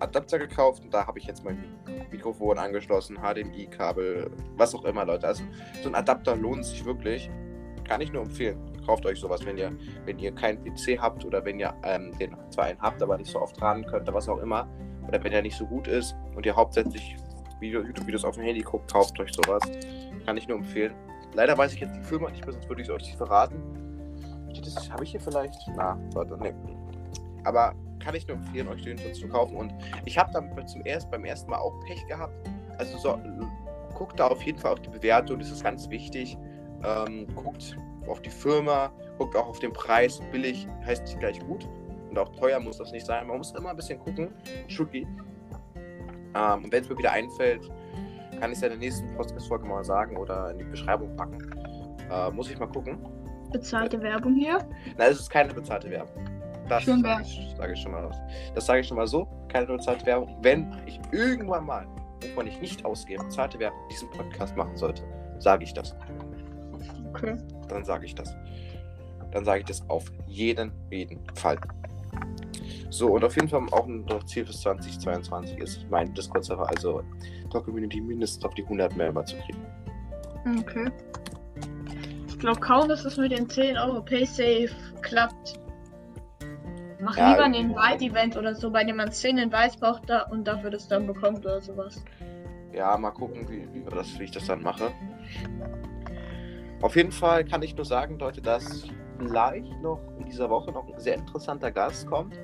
[0.00, 1.78] Adapter gekauft und da habe ich jetzt mein
[2.10, 5.26] Mikrofon angeschlossen, HDMI-Kabel, was auch immer, Leute.
[5.26, 5.44] Also
[5.82, 7.30] so ein Adapter lohnt sich wirklich.
[7.84, 8.58] Kann ich nur empfehlen.
[8.86, 9.72] Kauft euch sowas, wenn ihr,
[10.04, 13.30] wenn ihr keinen PC habt oder wenn ihr ähm, den zwar einen habt, aber nicht
[13.30, 14.68] so oft ran könnt oder was auch immer.
[15.08, 17.16] Oder wenn er nicht so gut ist und ihr hauptsächlich
[17.58, 19.62] Video, YouTube-Videos auf dem Handy guckt, kauft euch sowas.
[20.24, 20.94] Kann ich nur empfehlen.
[21.34, 23.62] Leider weiß ich jetzt die Firma nicht mehr, sonst würde ich es euch nicht verraten.
[24.64, 25.54] Das- Habe ich hier vielleicht?
[25.76, 26.52] Na, warte, ne.
[27.44, 29.56] Aber kann ich nur empfehlen, euch den zu kaufen.
[29.56, 29.72] Und
[30.04, 32.32] ich habe damit zum erst, beim ersten Mal auch Pech gehabt.
[32.78, 33.18] Also so,
[33.94, 36.36] guckt da auf jeden Fall auf die Bewertung, das ist ganz wichtig.
[36.84, 37.76] Ähm, guckt
[38.08, 40.20] auf die Firma, guckt auch auf den Preis.
[40.32, 41.68] Billig heißt nicht gleich gut.
[42.10, 43.26] Und auch teuer muss das nicht sein.
[43.28, 44.32] Man muss immer ein bisschen gucken.
[44.66, 45.06] Schuki.
[46.34, 47.70] Ähm, und wenn es mir wieder einfällt,
[48.40, 51.38] kann ich es ja in der nächsten Podcast-Folge mal sagen oder in die Beschreibung packen.
[52.10, 52.98] Äh, muss ich mal gucken.
[53.52, 54.58] Bezahlte Werbung hier.
[54.96, 56.24] Nein, es ist keine bezahlte Werbung.
[56.68, 58.10] Das sage ich, sag ich schon mal.
[58.54, 59.26] Das sage ich schon mal so.
[59.48, 60.36] Keine bezahlte Werbung.
[60.40, 61.86] Wenn ich irgendwann mal,
[62.22, 65.02] wovon ich nicht ausgehe, bezahlte Werbung diesen Podcast machen sollte,
[65.38, 65.94] sage ich das.
[67.10, 67.36] Okay.
[67.68, 68.34] Dann sage ich das.
[69.32, 71.58] Dann sage ich das auf jeden, jeden Fall.
[72.90, 77.02] So, und auf jeden Fall auch ein Ziel für 2022 ist mein Discord-Server, also
[77.50, 79.64] Talk Community mindestens auf die 100 Member zu kriegen.
[80.58, 80.90] Okay.
[82.26, 84.70] Ich glaube kaum, dass es mit den 10 Euro Paysafe
[85.02, 85.60] klappt.
[87.00, 90.44] Mach Ja, lieber ein Invite-Event oder so, bei dem man 10 Invites braucht da und
[90.44, 92.04] dafür das dann bekommt oder sowas.
[92.72, 94.90] Ja, mal gucken, wie, wie, das, wie ich das dann mache.
[96.82, 100.88] Auf jeden Fall kann ich nur sagen, Leute, dass vielleicht noch in dieser Woche noch
[100.92, 102.38] ein sehr interessanter Gast kommt.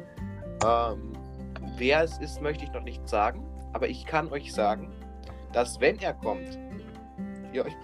[0.64, 1.12] Ähm,
[1.76, 3.42] wer es ist, möchte ich noch nicht sagen,
[3.72, 4.92] aber ich kann euch sagen,
[5.52, 6.58] dass wenn er kommt,
[7.52, 7.76] ihr euch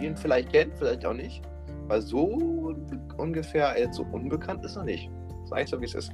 [0.00, 1.42] ihn vielleicht kennt, vielleicht auch nicht,
[1.86, 2.74] weil so
[3.18, 5.10] ungefähr jetzt so unbekannt ist er nicht.
[5.44, 6.12] Sag ich so, wie es ist.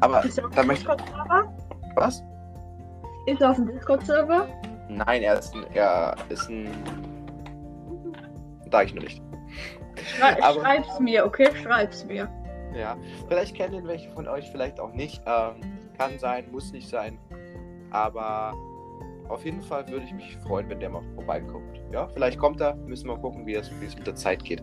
[0.00, 1.52] Aber Ist er auf dem möchte Discord-Server?
[1.94, 2.22] was?
[3.26, 4.48] Ist er auf dem Discord-Server?
[4.88, 6.68] Nein, er ist ein, er ist ein.
[8.70, 9.22] Da ich noch nicht.
[10.16, 11.48] Schrei Aber- Schreib's mir, okay?
[11.62, 12.28] Schreib's mir.
[12.74, 12.96] Ja,
[13.28, 15.22] vielleicht kennen ihn welche von euch, vielleicht auch nicht.
[15.26, 15.56] Ähm,
[15.96, 17.18] kann sein, muss nicht sein.
[17.90, 18.54] Aber
[19.28, 21.80] auf jeden Fall würde ich mich freuen, wenn der mal vorbeikommt.
[21.92, 24.62] Ja, vielleicht kommt er, müssen wir gucken, wie es, mit der Zeit geht.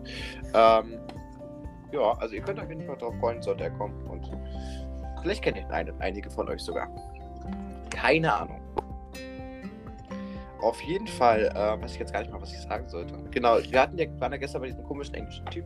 [0.54, 0.98] Ähm,
[1.92, 4.00] ja, also ihr könnt auf jeden Fall darauf freuen, sollte er kommen.
[4.06, 4.30] Und
[5.22, 6.88] vielleicht kennt ihr eine, einige von euch sogar.
[7.90, 8.60] Keine Ahnung.
[10.60, 13.14] Auf jeden Fall, äh, weiß ich jetzt gar nicht mal, was ich sagen sollte.
[13.30, 15.64] Genau, wir hatten ja, waren ja gestern bei diesem komischen englischen Typ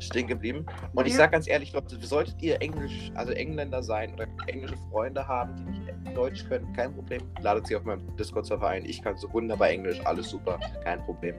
[0.00, 0.66] stehen geblieben.
[0.94, 1.18] Und ich Ja.
[1.20, 5.62] sag ganz ehrlich, Leute, solltet ihr Englisch, also Engländer sein oder englische Freunde haben, die
[5.80, 7.22] nicht Deutsch können, kein Problem.
[7.40, 8.84] Ladet sie auf meinem Discord-Server ein.
[8.84, 11.34] Ich kann so wunderbar Englisch, alles super, kein Problem.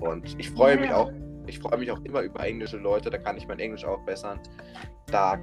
[0.00, 0.96] Und ich freue mich Ja.
[0.98, 1.12] auch,
[1.46, 4.38] ich freue mich auch immer über englische Leute, da kann ich mein Englisch auch bessern.
[5.06, 5.38] Da,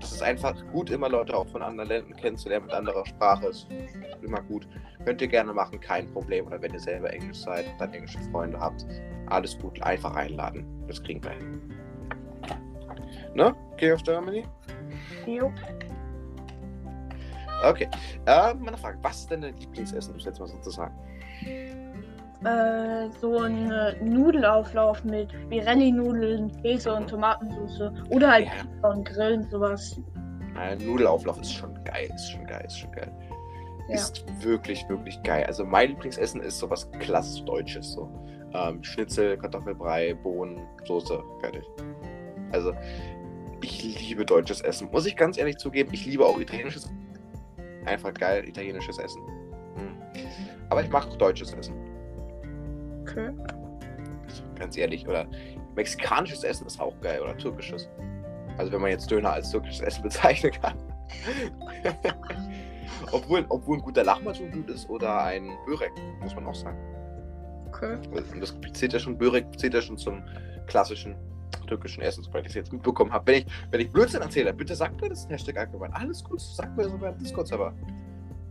[0.00, 3.46] das ist einfach gut, immer Leute auch von anderen Ländern kennenzulernen mit anderer Sprache.
[3.48, 3.66] Ist
[4.22, 4.68] immer gut.
[5.04, 6.46] Könnt ihr gerne machen, kein Problem.
[6.46, 8.84] Oder wenn ihr selber Englisch seid, dann englische Freunde habt,
[9.28, 10.64] alles gut, einfach einladen.
[10.86, 11.75] Das kriegen wir hin.
[13.36, 13.54] Ne?
[13.76, 14.44] Key of Germany?
[15.26, 15.52] Jo.
[17.64, 17.86] Okay.
[18.24, 20.94] Äh, meine Frage, was ist denn dein Lieblingsessen, um es jetzt mal so zu sagen?
[22.44, 27.92] Äh, so ein äh, Nudelauflauf mit Spirelli-Nudeln, Käse und Tomatensauce.
[28.08, 28.52] Oder halt Ja.
[28.62, 30.00] Pizza und Grillen, sowas.
[30.58, 33.12] Ein Nudelauflauf ist schon geil, ist schon geil, ist schon geil.
[33.88, 33.94] Ja.
[33.96, 35.44] Ist wirklich, wirklich geil.
[35.44, 37.92] Also mein Lieblingsessen ist sowas klassisch Deutsches.
[37.92, 38.10] So.
[38.54, 41.64] Ähm, Schnitzel, Kartoffelbrei, Bohnen, Soße, fertig.
[42.52, 42.72] Also,
[43.62, 44.88] ich liebe deutsches Essen.
[44.90, 46.88] Muss ich ganz ehrlich zugeben, ich liebe auch italienisches
[47.86, 49.22] Einfach geil, italienisches Essen.
[49.76, 49.96] Hm.
[50.70, 51.74] Aber ich mag auch deutsches Essen.
[53.02, 53.30] Okay.
[54.58, 55.06] Ganz ehrlich.
[55.06, 55.26] Oder
[55.76, 57.20] mexikanisches Essen ist auch geil.
[57.22, 57.88] Oder türkisches.
[58.58, 60.76] Also wenn man jetzt Döner als türkisches Essen bezeichnen kann.
[63.12, 66.78] obwohl, obwohl ein guter Lahmacun gut ist oder ein Börek, muss man auch sagen.
[67.68, 67.98] Okay.
[68.10, 70.24] Und das zählt ja schon, Börek zählt ja schon zum
[70.66, 71.14] klassischen
[71.66, 73.26] türkischen Essen, soweit ich es jetzt mitbekommen habe.
[73.32, 75.92] Wenn ich, wenn ich Blödsinn erzähle, bitte sagt mir das Hashtag allgemein.
[75.92, 77.72] Alles gut, sagt mir sogar im Discord-Server.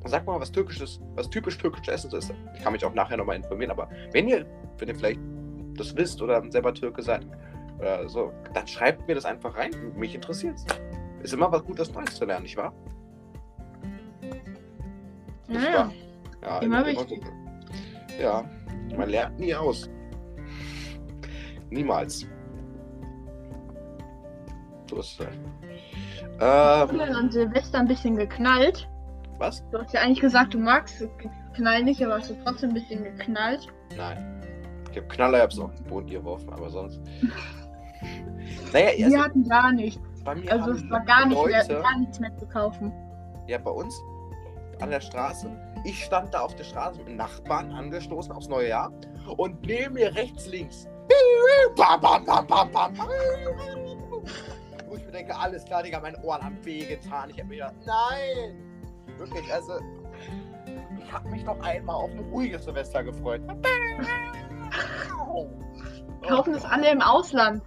[0.08, 2.31] Sagt mal, was türkisches, was typisch türkisches Essen ist.
[2.55, 4.45] Ich kann mich auch nachher nochmal informieren, aber wenn ihr,
[4.77, 5.19] wenn ihr vielleicht
[5.77, 7.25] das wisst oder selber Türke seid,
[7.79, 9.71] oder so, dann schreibt mir das einfach rein.
[9.95, 10.58] Mich interessiert
[11.23, 12.71] Ist immer was Gutes Neues zu lernen, nicht wahr?
[15.47, 15.91] Das Ja, war-
[16.41, 17.21] ja, Immer wichtig.
[17.25, 18.21] so.
[18.21, 18.45] Ja,
[18.95, 19.89] man lernt nie aus.
[21.69, 22.27] Niemals.
[24.91, 26.89] Halt.
[26.91, 28.88] Ähm, an Silvester ein bisschen geknallt.
[29.38, 29.63] was?
[29.71, 31.08] Du hast ja eigentlich gesagt, du magst
[31.56, 33.67] Knall nicht, aber hast du trotzdem ein bisschen geknallt.
[33.95, 34.41] Nein.
[34.91, 37.02] Ich habe Knallerherbst auf den Boden geworfen, aber sonst.
[38.74, 40.00] Naja, Wir also, hatten gar nichts.
[40.24, 42.93] bei mir Also es war gar, nicht mehr, gar nichts mehr zu kaufen.
[43.48, 44.00] ja, bei uns
[44.82, 45.50] an der Straße.
[45.86, 48.91] Ich stand da auf der Straße mit einem Nachbarn angestoßen aufs neue Jahr
[49.38, 50.88] und neben mir rechts, links.
[51.76, 52.93] Bam, bam, bam, bam, bam.
[55.15, 57.30] Denke, alles klar, Digga, meine Ohren haben wehgetan.
[57.30, 58.62] Ich hab mir gedacht, nein!
[59.17, 59.80] Wirklich, also.
[60.99, 63.41] Ich hab mich noch einmal auf ein ruhiges Silvester gefreut.
[66.28, 67.63] Kaufen es alle im Ausland.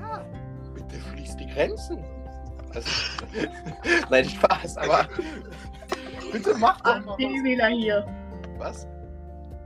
[0.00, 0.24] Ja,
[0.72, 2.02] bitte schließt die Grenzen.
[2.74, 2.90] Also,
[4.10, 5.06] Nein, Spaß, aber
[6.32, 8.06] bitte macht doch mal AfD-Wähler hier.
[8.56, 8.86] was.
[8.86, 8.88] Was?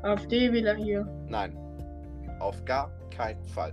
[0.03, 1.07] AfD-Wähler hier.
[1.29, 1.57] Nein,
[2.41, 3.73] auf gar keinen Fall.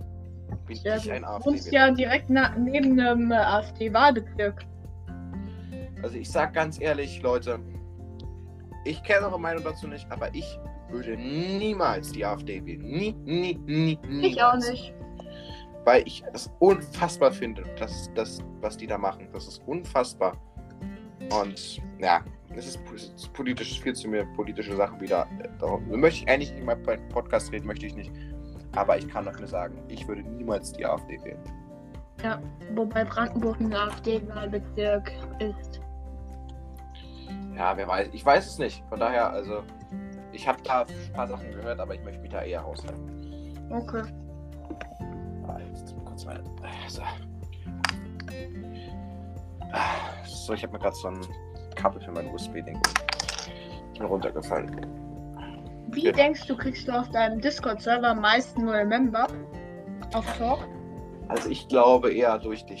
[0.66, 1.46] Bin Ja, ich ein du AfD.
[1.50, 4.64] wohnst ja direkt neben einem äh, AfD-Wahlbezirk.
[6.02, 7.58] Also ich sag ganz ehrlich, Leute,
[8.84, 10.58] ich kenne eure Meinung dazu nicht, aber ich
[10.90, 12.80] würde niemals die AfD wählen.
[12.82, 14.26] Nie, nie, nie, niemals.
[14.26, 14.94] Ich auch nicht.
[15.84, 19.28] Weil ich es unfassbar finde, das, das, was die da machen.
[19.32, 20.36] Das ist unfassbar.
[21.40, 22.22] Und ja,
[22.56, 25.26] es ist, es ist politisch viel zu mir politische Sachen wieder.
[25.42, 28.10] äh, Darum möchte ich eigentlich in meinem Podcast reden, möchte ich nicht.
[28.76, 31.38] Aber ich kann doch nur sagen, ich würde niemals die AfD wählen.
[32.74, 35.80] Wobei Brandenburg ein AfD-Wahlbezirk ist.
[37.56, 38.10] Ja, wer weiß.
[38.12, 38.84] Ich weiß es nicht.
[38.88, 39.62] Von daher, also,
[40.32, 43.58] ich habe da ein paar Sachen gehört, aber ich möchte mich da eher raushalten.
[43.70, 44.02] Okay.
[45.46, 46.26] Ah, jetzt mal kurz.
[46.88, 47.02] So.
[49.72, 51.20] Ah, So, ich habe mir gerade so ein
[51.74, 52.78] Kabel für mein USB-Ding
[54.00, 55.09] runtergefallen.
[55.92, 56.12] Wie Ja.
[56.12, 59.26] denkst du, kriegst du auf deinem Discord-Server am meisten neue Member?
[60.14, 60.60] Auf Talk?
[61.28, 62.78] Also ich glaube eher durch die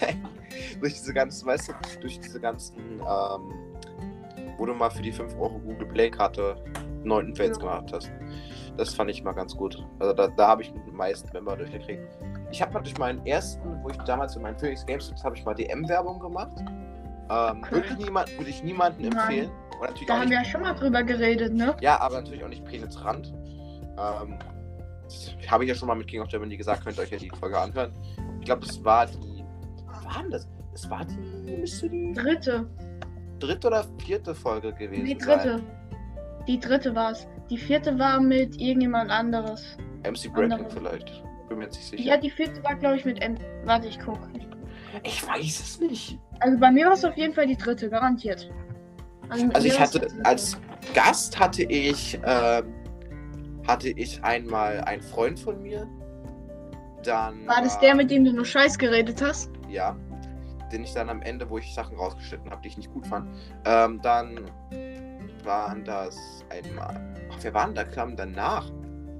[0.80, 3.52] durch diese ganzen, weißt du, durch diese ganzen, ähm,
[4.58, 6.56] wo du mal für die 5 Euro Google Play-Karte
[7.04, 7.34] 9.
[7.34, 7.60] Fails Ja.
[7.60, 8.10] gemacht hast.
[8.76, 9.84] Das fand ich mal ganz gut.
[9.98, 12.02] Also da, da habe ich den meisten Member durchgekriegt.
[12.50, 15.54] Ich habe natürlich meinen ersten, wo ich damals in meinen Phoenix Games habe ich mal
[15.54, 16.52] DM-Werbung gemacht.
[16.58, 17.70] Ähm, Okay.
[17.76, 19.50] Würde ich, niemand, würde ich niemanden Nein.
[19.82, 21.74] Und natürlich Da haben wir ja schon mal drüber geredet, ne?
[21.80, 23.32] ja, aber natürlich auch nicht penetrant.
[23.98, 24.38] Ähm,
[25.50, 27.30] habe ich ja schon mal mit King of Germany gesagt, könnt ihr euch ja die
[27.30, 27.92] Folge anhören.
[28.38, 29.44] Ich glaube, das war die.
[29.86, 30.48] Was war denn das?
[30.72, 31.16] Es war die.
[31.58, 32.70] Müsste die Dritte.
[33.40, 35.38] dritte oder vierte Folge gewesen Die sein.
[35.38, 35.62] dritte.
[36.46, 37.26] Die dritte war es.
[37.50, 39.76] Die vierte war mit irgendjemand anderes.
[40.04, 40.70] MC Breaking Andere.
[40.70, 41.22] vielleicht.
[41.48, 42.02] Bin mir jetzt nicht sicher.
[42.04, 43.36] Ja, die vierte war, glaube ich, mit M.
[43.64, 44.18] Warte, ich guck.
[45.02, 46.18] ich weiß es nicht.
[46.38, 48.48] Also bei mir war es auf jeden Fall die dritte, garantiert.
[49.54, 50.56] Also ich hatte als
[50.94, 52.74] Gast hatte ich ähm,
[53.66, 55.86] hatte ich einmal einen Freund von mir.
[57.04, 59.50] Dann War das der, mit dem du nur Scheiß geredet hast?
[59.68, 59.96] ja,
[60.70, 63.28] den ich dann am Ende, wo ich Sachen rausgeschnitten habe, die ich nicht gut fand.
[63.64, 64.40] Ähm, dann
[65.44, 66.16] waren das
[66.50, 67.00] einmal.
[67.32, 67.84] Ach, wer waren da?
[67.84, 68.70] Kam danach.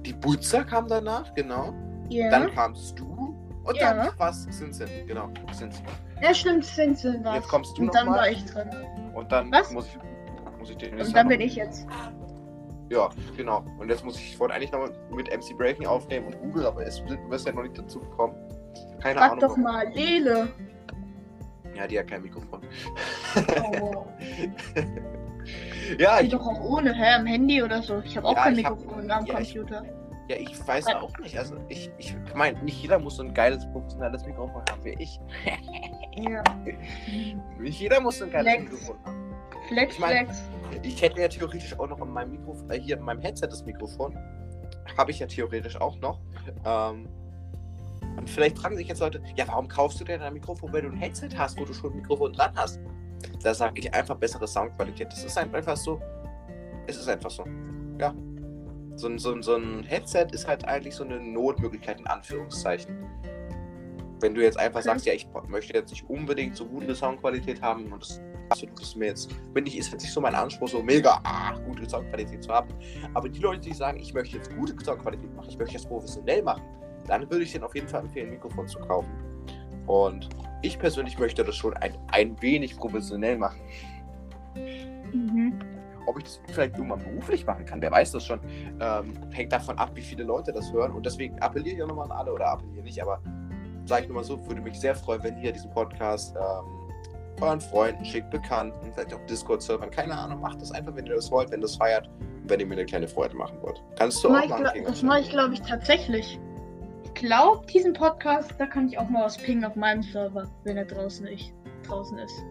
[0.05, 1.73] Die Butzer kam danach, genau.
[2.09, 2.29] Ja.
[2.29, 3.35] Dann kamst du.
[3.63, 3.93] Und Ja.
[3.93, 4.43] dann was?
[4.49, 5.29] Sinsin, genau.
[5.53, 5.83] Sinsin.
[6.21, 8.19] ja, stimmt, Sinsen war Jetzt kommst du Und dann noch mal.
[8.19, 8.69] war ich drin.
[9.23, 9.71] Und dann Was?
[9.71, 9.97] muss ich,
[10.59, 11.87] muss ich den Und dann bin ich jetzt.
[12.89, 13.63] Ja, genau.
[13.79, 16.85] Und jetzt muss ich, ich wollte eigentlich noch mit MC Breaking aufnehmen und Google, aber
[16.85, 18.35] es, du wirst ja noch nicht dazu gekommen.
[19.01, 19.39] Keine Frag Ahnung.
[19.39, 19.63] doch warum.
[19.63, 20.49] mal Lele.
[21.73, 22.61] Ja, die hat kein Mikrofon.
[23.81, 24.05] Oh.
[25.97, 27.13] ja, ich, doch auch ohne, hä?
[27.15, 27.99] Am Handy oder so.
[27.99, 29.83] Ich habe auch Ja, kein ich hab- Mikrofon am ja, ich- Computer.
[30.27, 31.37] ja, ich weiß auch nicht.
[31.39, 35.19] Also ich, ich meine, nicht jeder muss so ein geiles professionelles Mikrofon haben wie ich.
[36.17, 36.43] Ja.
[37.59, 38.71] Nicht jeder muss so ein geiles Flex.
[38.71, 39.33] Mikrofon haben.
[39.67, 40.43] Flex, Ich mein- Flex.
[40.83, 43.63] Ich hätte ja theoretisch auch noch in meinem Mikrofon, äh, hier in meinem Headset das
[43.65, 44.17] Mikrofon.
[44.97, 46.19] Habe ich ja theoretisch auch noch.
[46.65, 47.07] Ähm,
[48.17, 50.91] und vielleicht fragen sich jetzt Leute, ja, warum kaufst du denn ein Mikrofon, wenn du
[50.91, 52.79] ein Headset hast, wo du schon ein Mikrofon dran hast?
[53.41, 55.07] Da sage ich einfach bessere Soundqualität.
[55.11, 56.01] Das ist einfach so.
[56.87, 57.45] Es ist einfach so.
[57.99, 58.13] Ja.
[58.95, 62.95] So so, so ein Headset ist halt eigentlich so eine Notmöglichkeit, in Anführungszeichen.
[64.23, 64.87] Wenn du jetzt einfach Okay.
[64.87, 68.21] sagst, ja, ich möchte jetzt nicht unbedingt so gute Soundqualität haben und das
[68.81, 71.89] ist mir jetzt, bin ich, ist jetzt nicht so mein Anspruch, so mega ah, gute
[71.89, 72.69] Soundqualität zu haben.
[73.13, 76.41] Aber die Leute, die sagen, ich möchte jetzt gute Soundqualität machen, ich möchte das professionell
[76.41, 76.63] machen,
[77.05, 79.11] dann würde ich denen auf jeden Fall empfehlen, ein Mikrofon zu kaufen.
[79.87, 80.29] Und
[80.61, 83.59] ich persönlich möchte das schon ein, ein wenig professionell machen.
[85.11, 85.59] Mhm.
[86.05, 88.39] Ob ich das vielleicht irgendwann beruflich machen kann, wer weiß das schon,
[88.79, 90.93] ähm, hängt davon ab, wie viele Leute das hören.
[90.93, 93.21] Und deswegen appelliere ich auch nochmal an alle oder appelliere nicht, aber
[93.85, 96.83] sage ich nur mal so, würde mich sehr freuen, wenn ihr diesen Podcast ähm,
[97.41, 101.31] euren Freunden schickt, Bekannten, vielleicht auch Discord-Servern, keine Ahnung, macht das einfach, wenn ihr das
[101.31, 103.81] wollt, wenn ihr das feiert und wenn ihr mir eine kleine Freude machen wollt.
[103.97, 106.39] Kannst du Das auch machen, das mache ich glaube ich, tatsächlich.
[107.03, 110.77] Ich glaube, diesen Podcast, da kann ich auch mal was pingen auf meinem Server, wenn
[110.77, 111.53] er draußen, ich,
[111.87, 112.43] draußen ist.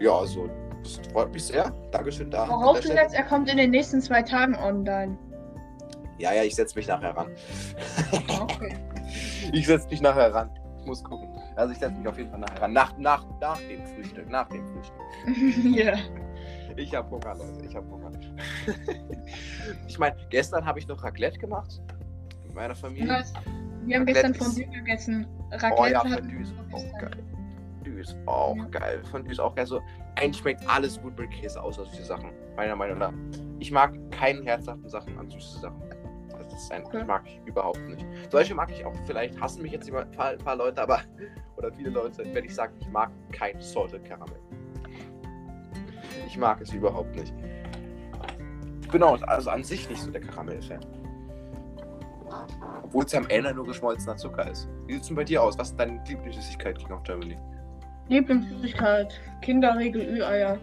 [0.00, 0.48] Ja, also,
[0.82, 1.72] das freut mich sehr.
[1.92, 2.46] Dankeschön da.
[2.46, 5.16] Vorausgesetzt, er kommt in den nächsten zwei Tagen online.
[6.18, 7.28] Ja, ja, ich setze mich nachher ran.
[8.40, 8.76] Okay.
[9.52, 10.50] Ich setze mich nachher ran.
[10.80, 11.28] Ich muss gucken.
[11.56, 12.72] Also ich setze mich auf jeden Fall nachher ran.
[12.72, 14.28] Nach, nach, nach dem Frühstück.
[14.28, 15.74] Nach dem Frühstück.
[15.76, 15.94] ja.
[16.76, 17.64] Ich habe Hunger, Leute.
[17.64, 18.10] Ich habe Hunger.
[19.86, 21.80] ich meine, gestern habe ich noch Raclette gemacht.
[22.44, 23.06] Mit meiner Familie.
[23.06, 23.32] Nice.
[23.84, 25.26] Wir haben Raclette gestern ist- Fondue gegessen.
[25.38, 27.10] Oh Raclette ja, hatten Fondue ist auch geil.
[27.84, 28.64] Fondue ist auch Ja.
[28.64, 29.02] geil.
[29.10, 29.66] Fondue ist auch geil.
[29.66, 29.80] So,
[30.16, 32.30] eigentlich schmeckt alles gut mit Käse, außer süße Sachen.
[32.56, 33.12] Meiner Meinung nach.
[33.60, 35.80] Ich mag keine herzhaften Sachen an süße Sachen.
[36.54, 37.04] Das ist ein, Okay.
[37.04, 38.06] mag ich überhaupt nicht.
[38.30, 41.00] Solche mag ich auch, vielleicht hassen mich jetzt ein paar, paar Leute, aber,
[41.56, 44.38] oder viele Leute, wenn ich sage, ich mag kein Salted Caramel.
[46.28, 47.34] Ich mag es überhaupt nicht.
[49.02, 50.78] Auch also an sich nicht so der Karamell-Fan.
[52.84, 54.68] Obwohl es ja am Ende nur geschmolzener Zucker ist.
[54.86, 55.58] Wie sieht es denn bei dir aus?
[55.58, 57.36] Was ist deine Lieblingssüßigkeit King of Germany?
[58.06, 59.20] Lieblingssüßigkeit.
[59.42, 60.58] Kinderriegel, Ü-Eier.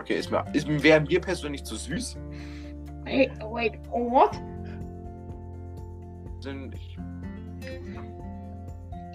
[0.00, 2.18] Okay, ist mir, ist, wäre mir persönlich zu süß.
[3.04, 4.40] Hey, wait, what?
[6.42, 6.98] Sind, ich,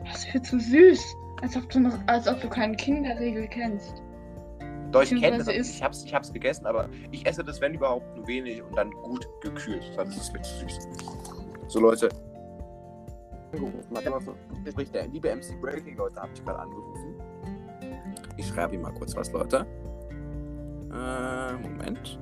[0.06, 1.16] Das ist viel zu süß.
[1.42, 4.02] Als ob du noch, als ob du keinen Kinderriegel kennst.
[4.92, 5.50] doch, ich kenne das.
[5.50, 8.92] Ich hab's, ich hab's gegessen, aber ich esse das, wenn überhaupt, nur wenig und dann
[8.92, 9.84] gut gekühlt.
[9.98, 10.88] Dann ist mir zu süß.
[11.68, 12.08] So, Leute.
[13.52, 14.36] Angerufen hat immer so,
[14.70, 17.16] sprich, der liebe MC Breaking, Leute, hab ich gerade angerufen.
[18.38, 19.66] Ich schreibe ihm mal kurz was, Leute.
[20.94, 22.20] Äh, Moment.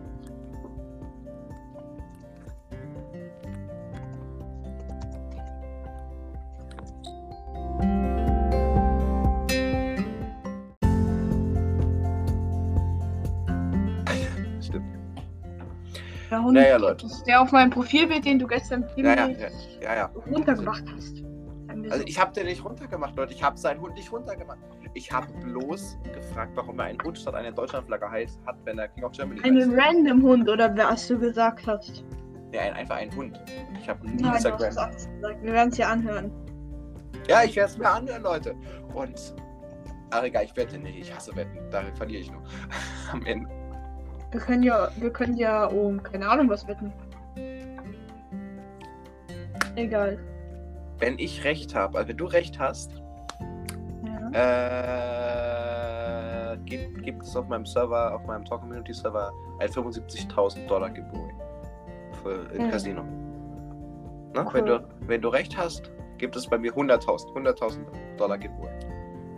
[16.36, 16.54] Der Hund.
[16.54, 17.06] Naja, Leute.
[17.06, 19.48] Das ist der auf meinem Profilbild, den du gestern Ja, ja, ja,
[19.82, 20.12] ja, ja.
[20.28, 21.24] runtergemacht hast.
[21.90, 22.04] Also so.
[22.06, 23.34] ich habe den nicht runtergemacht, Leute.
[23.34, 24.60] Ich habe seinen Hund nicht runtergemacht.
[24.94, 28.88] Ich habe bloß gefragt, warum er einen Hund statt einer Deutschlandflagge heißt, hat, wenn er
[28.90, 29.88] King of Germany Einen heißt.
[29.88, 32.04] random Hund oder was du gesagt hast.
[32.52, 33.40] Nee, ein, einfach ein Hund.
[33.80, 35.10] Ich habe einen Nein, anders gesagt.
[35.42, 36.32] Wir werden es ja anhören.
[37.28, 38.56] Ja, ich werde es mir anhören, Leute.
[38.94, 39.36] Und.
[40.12, 40.98] Ach egal, ich wette nicht.
[40.98, 41.60] Ich hasse Wetten.
[41.72, 42.44] Da verliere ich nur.
[43.12, 43.50] Am Ende.
[44.32, 46.92] Wir können ja, wir können ja um, keine Ahnung, was wetten.
[49.76, 50.18] Egal.
[51.00, 52.92] Wenn ich recht habe, also wenn du recht hast,
[54.06, 54.30] Ja.
[56.54, 60.90] äh, gibt, gibt es auf meinem Server, auf meinem Talk Community Server ein 75.000 Dollar
[60.90, 61.34] Giveaway
[62.24, 62.72] für im Mhm.
[62.72, 63.04] Casino.
[63.04, 63.10] Ne?
[64.46, 64.54] Cool.
[64.54, 67.86] Wenn, du, wenn du recht hast, gibt es bei mir 100.000 100.000
[68.18, 68.70] Dollar Giveaway.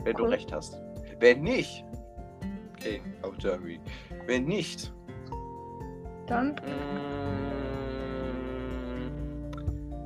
[0.04, 0.30] Wenn du Cool.
[0.30, 0.80] recht hast.
[1.20, 1.84] Wenn nicht,
[2.80, 3.80] King of Germany.
[4.28, 4.94] Wenn nicht,
[6.28, 6.56] Dann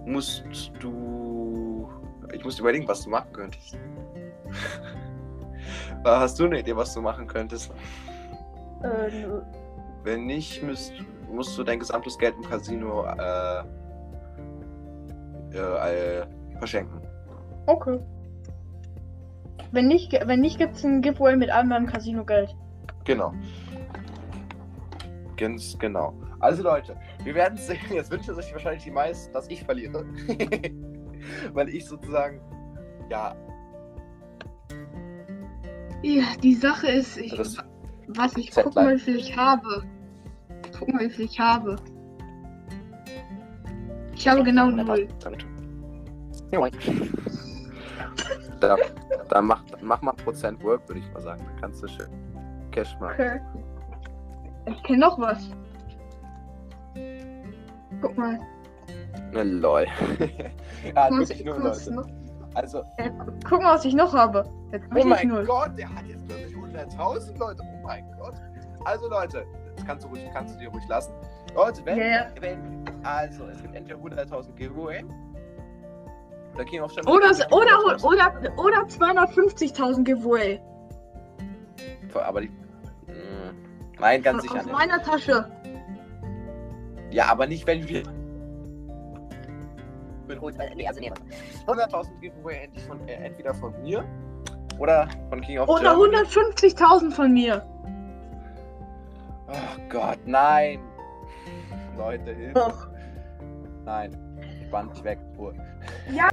[0.05, 1.89] mm, musst du.
[2.31, 3.77] Ich muss überlegen, was du machen könntest.
[6.05, 7.71] Hast du eine Idee, was du machen könntest?
[8.83, 9.41] äh, nö.
[10.03, 10.93] Wenn nicht, müsst,
[11.31, 13.63] musst du dein gesamtes Geld im Casino äh,
[15.53, 16.25] äh, äh,
[16.59, 17.01] verschenken.
[17.65, 17.99] Okay.
[19.71, 22.55] Wenn nicht, wenn nicht gibt es ein Giveaway mit all meinem Casino-Geld.
[23.05, 23.33] Genau.
[25.41, 26.13] Ganz genau.
[26.39, 27.79] Also Leute, wir werden sehen.
[27.91, 30.05] Jetzt wünschen sich wahrscheinlich die meisten, dass ich verliere.
[31.53, 32.39] Weil ich sozusagen,
[33.09, 33.35] ja.
[36.03, 37.57] Ja, die Sache ist, ich, Das
[38.09, 39.83] was ich guck mal, wie viel ich habe.
[40.77, 41.75] Guck mal, wie viel ich habe.
[44.15, 45.07] Ich habe genau null.
[46.51, 46.61] Ja.
[48.59, 48.77] Da,
[49.27, 51.43] da mach, mach mal Prozent Work, würde ich mal sagen.
[51.43, 52.09] Da kannst du schön
[52.69, 53.13] Cash machen.
[53.13, 53.41] Okay.
[54.65, 55.49] Ich kenne noch was.
[58.01, 58.39] Guck mal.
[59.31, 59.85] Ne, lol.
[60.95, 61.93] ja, Guck, wirklich nur Leute.
[61.93, 62.07] noch,
[62.55, 63.09] Also, äh,
[63.47, 64.45] guck mal, was ich noch habe.
[64.71, 65.45] Jetzt oh mein null.
[65.45, 67.63] Gott, der hat jetzt plötzlich 100.000 Leute.
[67.63, 68.35] Oh mein Gott.
[68.85, 69.45] Also, Leute,
[69.75, 71.13] das kannst du, ruhig, kannst du dir ruhig lassen.
[71.55, 72.25] Leute, wenn, ja.
[72.39, 75.03] wenn also, es gibt entweder 100.000 Giveaway.
[76.57, 80.59] Da King of Oder, Champions- oder, oder, oder 250.000 Giveaway.
[82.13, 82.51] Aber die.
[84.01, 84.71] Nein, ganz Aus sicher nicht.
[84.71, 85.45] meiner Tasche.
[87.11, 88.03] Ja, aber nicht, wenn wir.
[90.75, 91.11] Nee, also nee,
[91.67, 92.69] 100.000 Giveaway
[93.05, 94.03] äh, entweder von mir
[94.79, 96.17] oder von King of Oder Germany.
[96.25, 97.65] 150.000 von mir.
[99.47, 100.79] Oh Gott, nein.
[101.97, 102.53] Leute, Hilfe.
[102.53, 102.87] Doch.
[103.83, 104.17] Nein.
[104.65, 105.19] Ich war nicht weg.
[106.11, 106.29] Ja.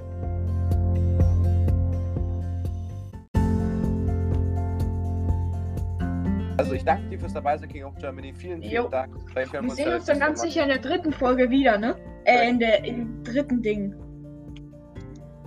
[6.59, 8.33] Also ich danke dir fürs Dabeisein, King of Germany.
[8.33, 8.89] Vielen, vielen Jo.
[8.89, 9.15] Dank.
[9.27, 11.95] Vielleicht hören Wir sehen uns dann ganz sicher in der dritten Folge wieder, ne?
[12.25, 13.95] Äh, in der im dritten Ding.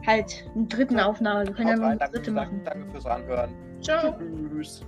[0.07, 1.45] Halt, im dritten Aufnahme.
[1.45, 1.57] Wir Mal.
[1.57, 2.01] können ja rein.
[2.01, 2.65] eine dritte Danke, danke, machen.
[2.65, 3.51] danke fürs Anhören.
[3.83, 4.19] Ciao.
[4.51, 4.87] Tschüss.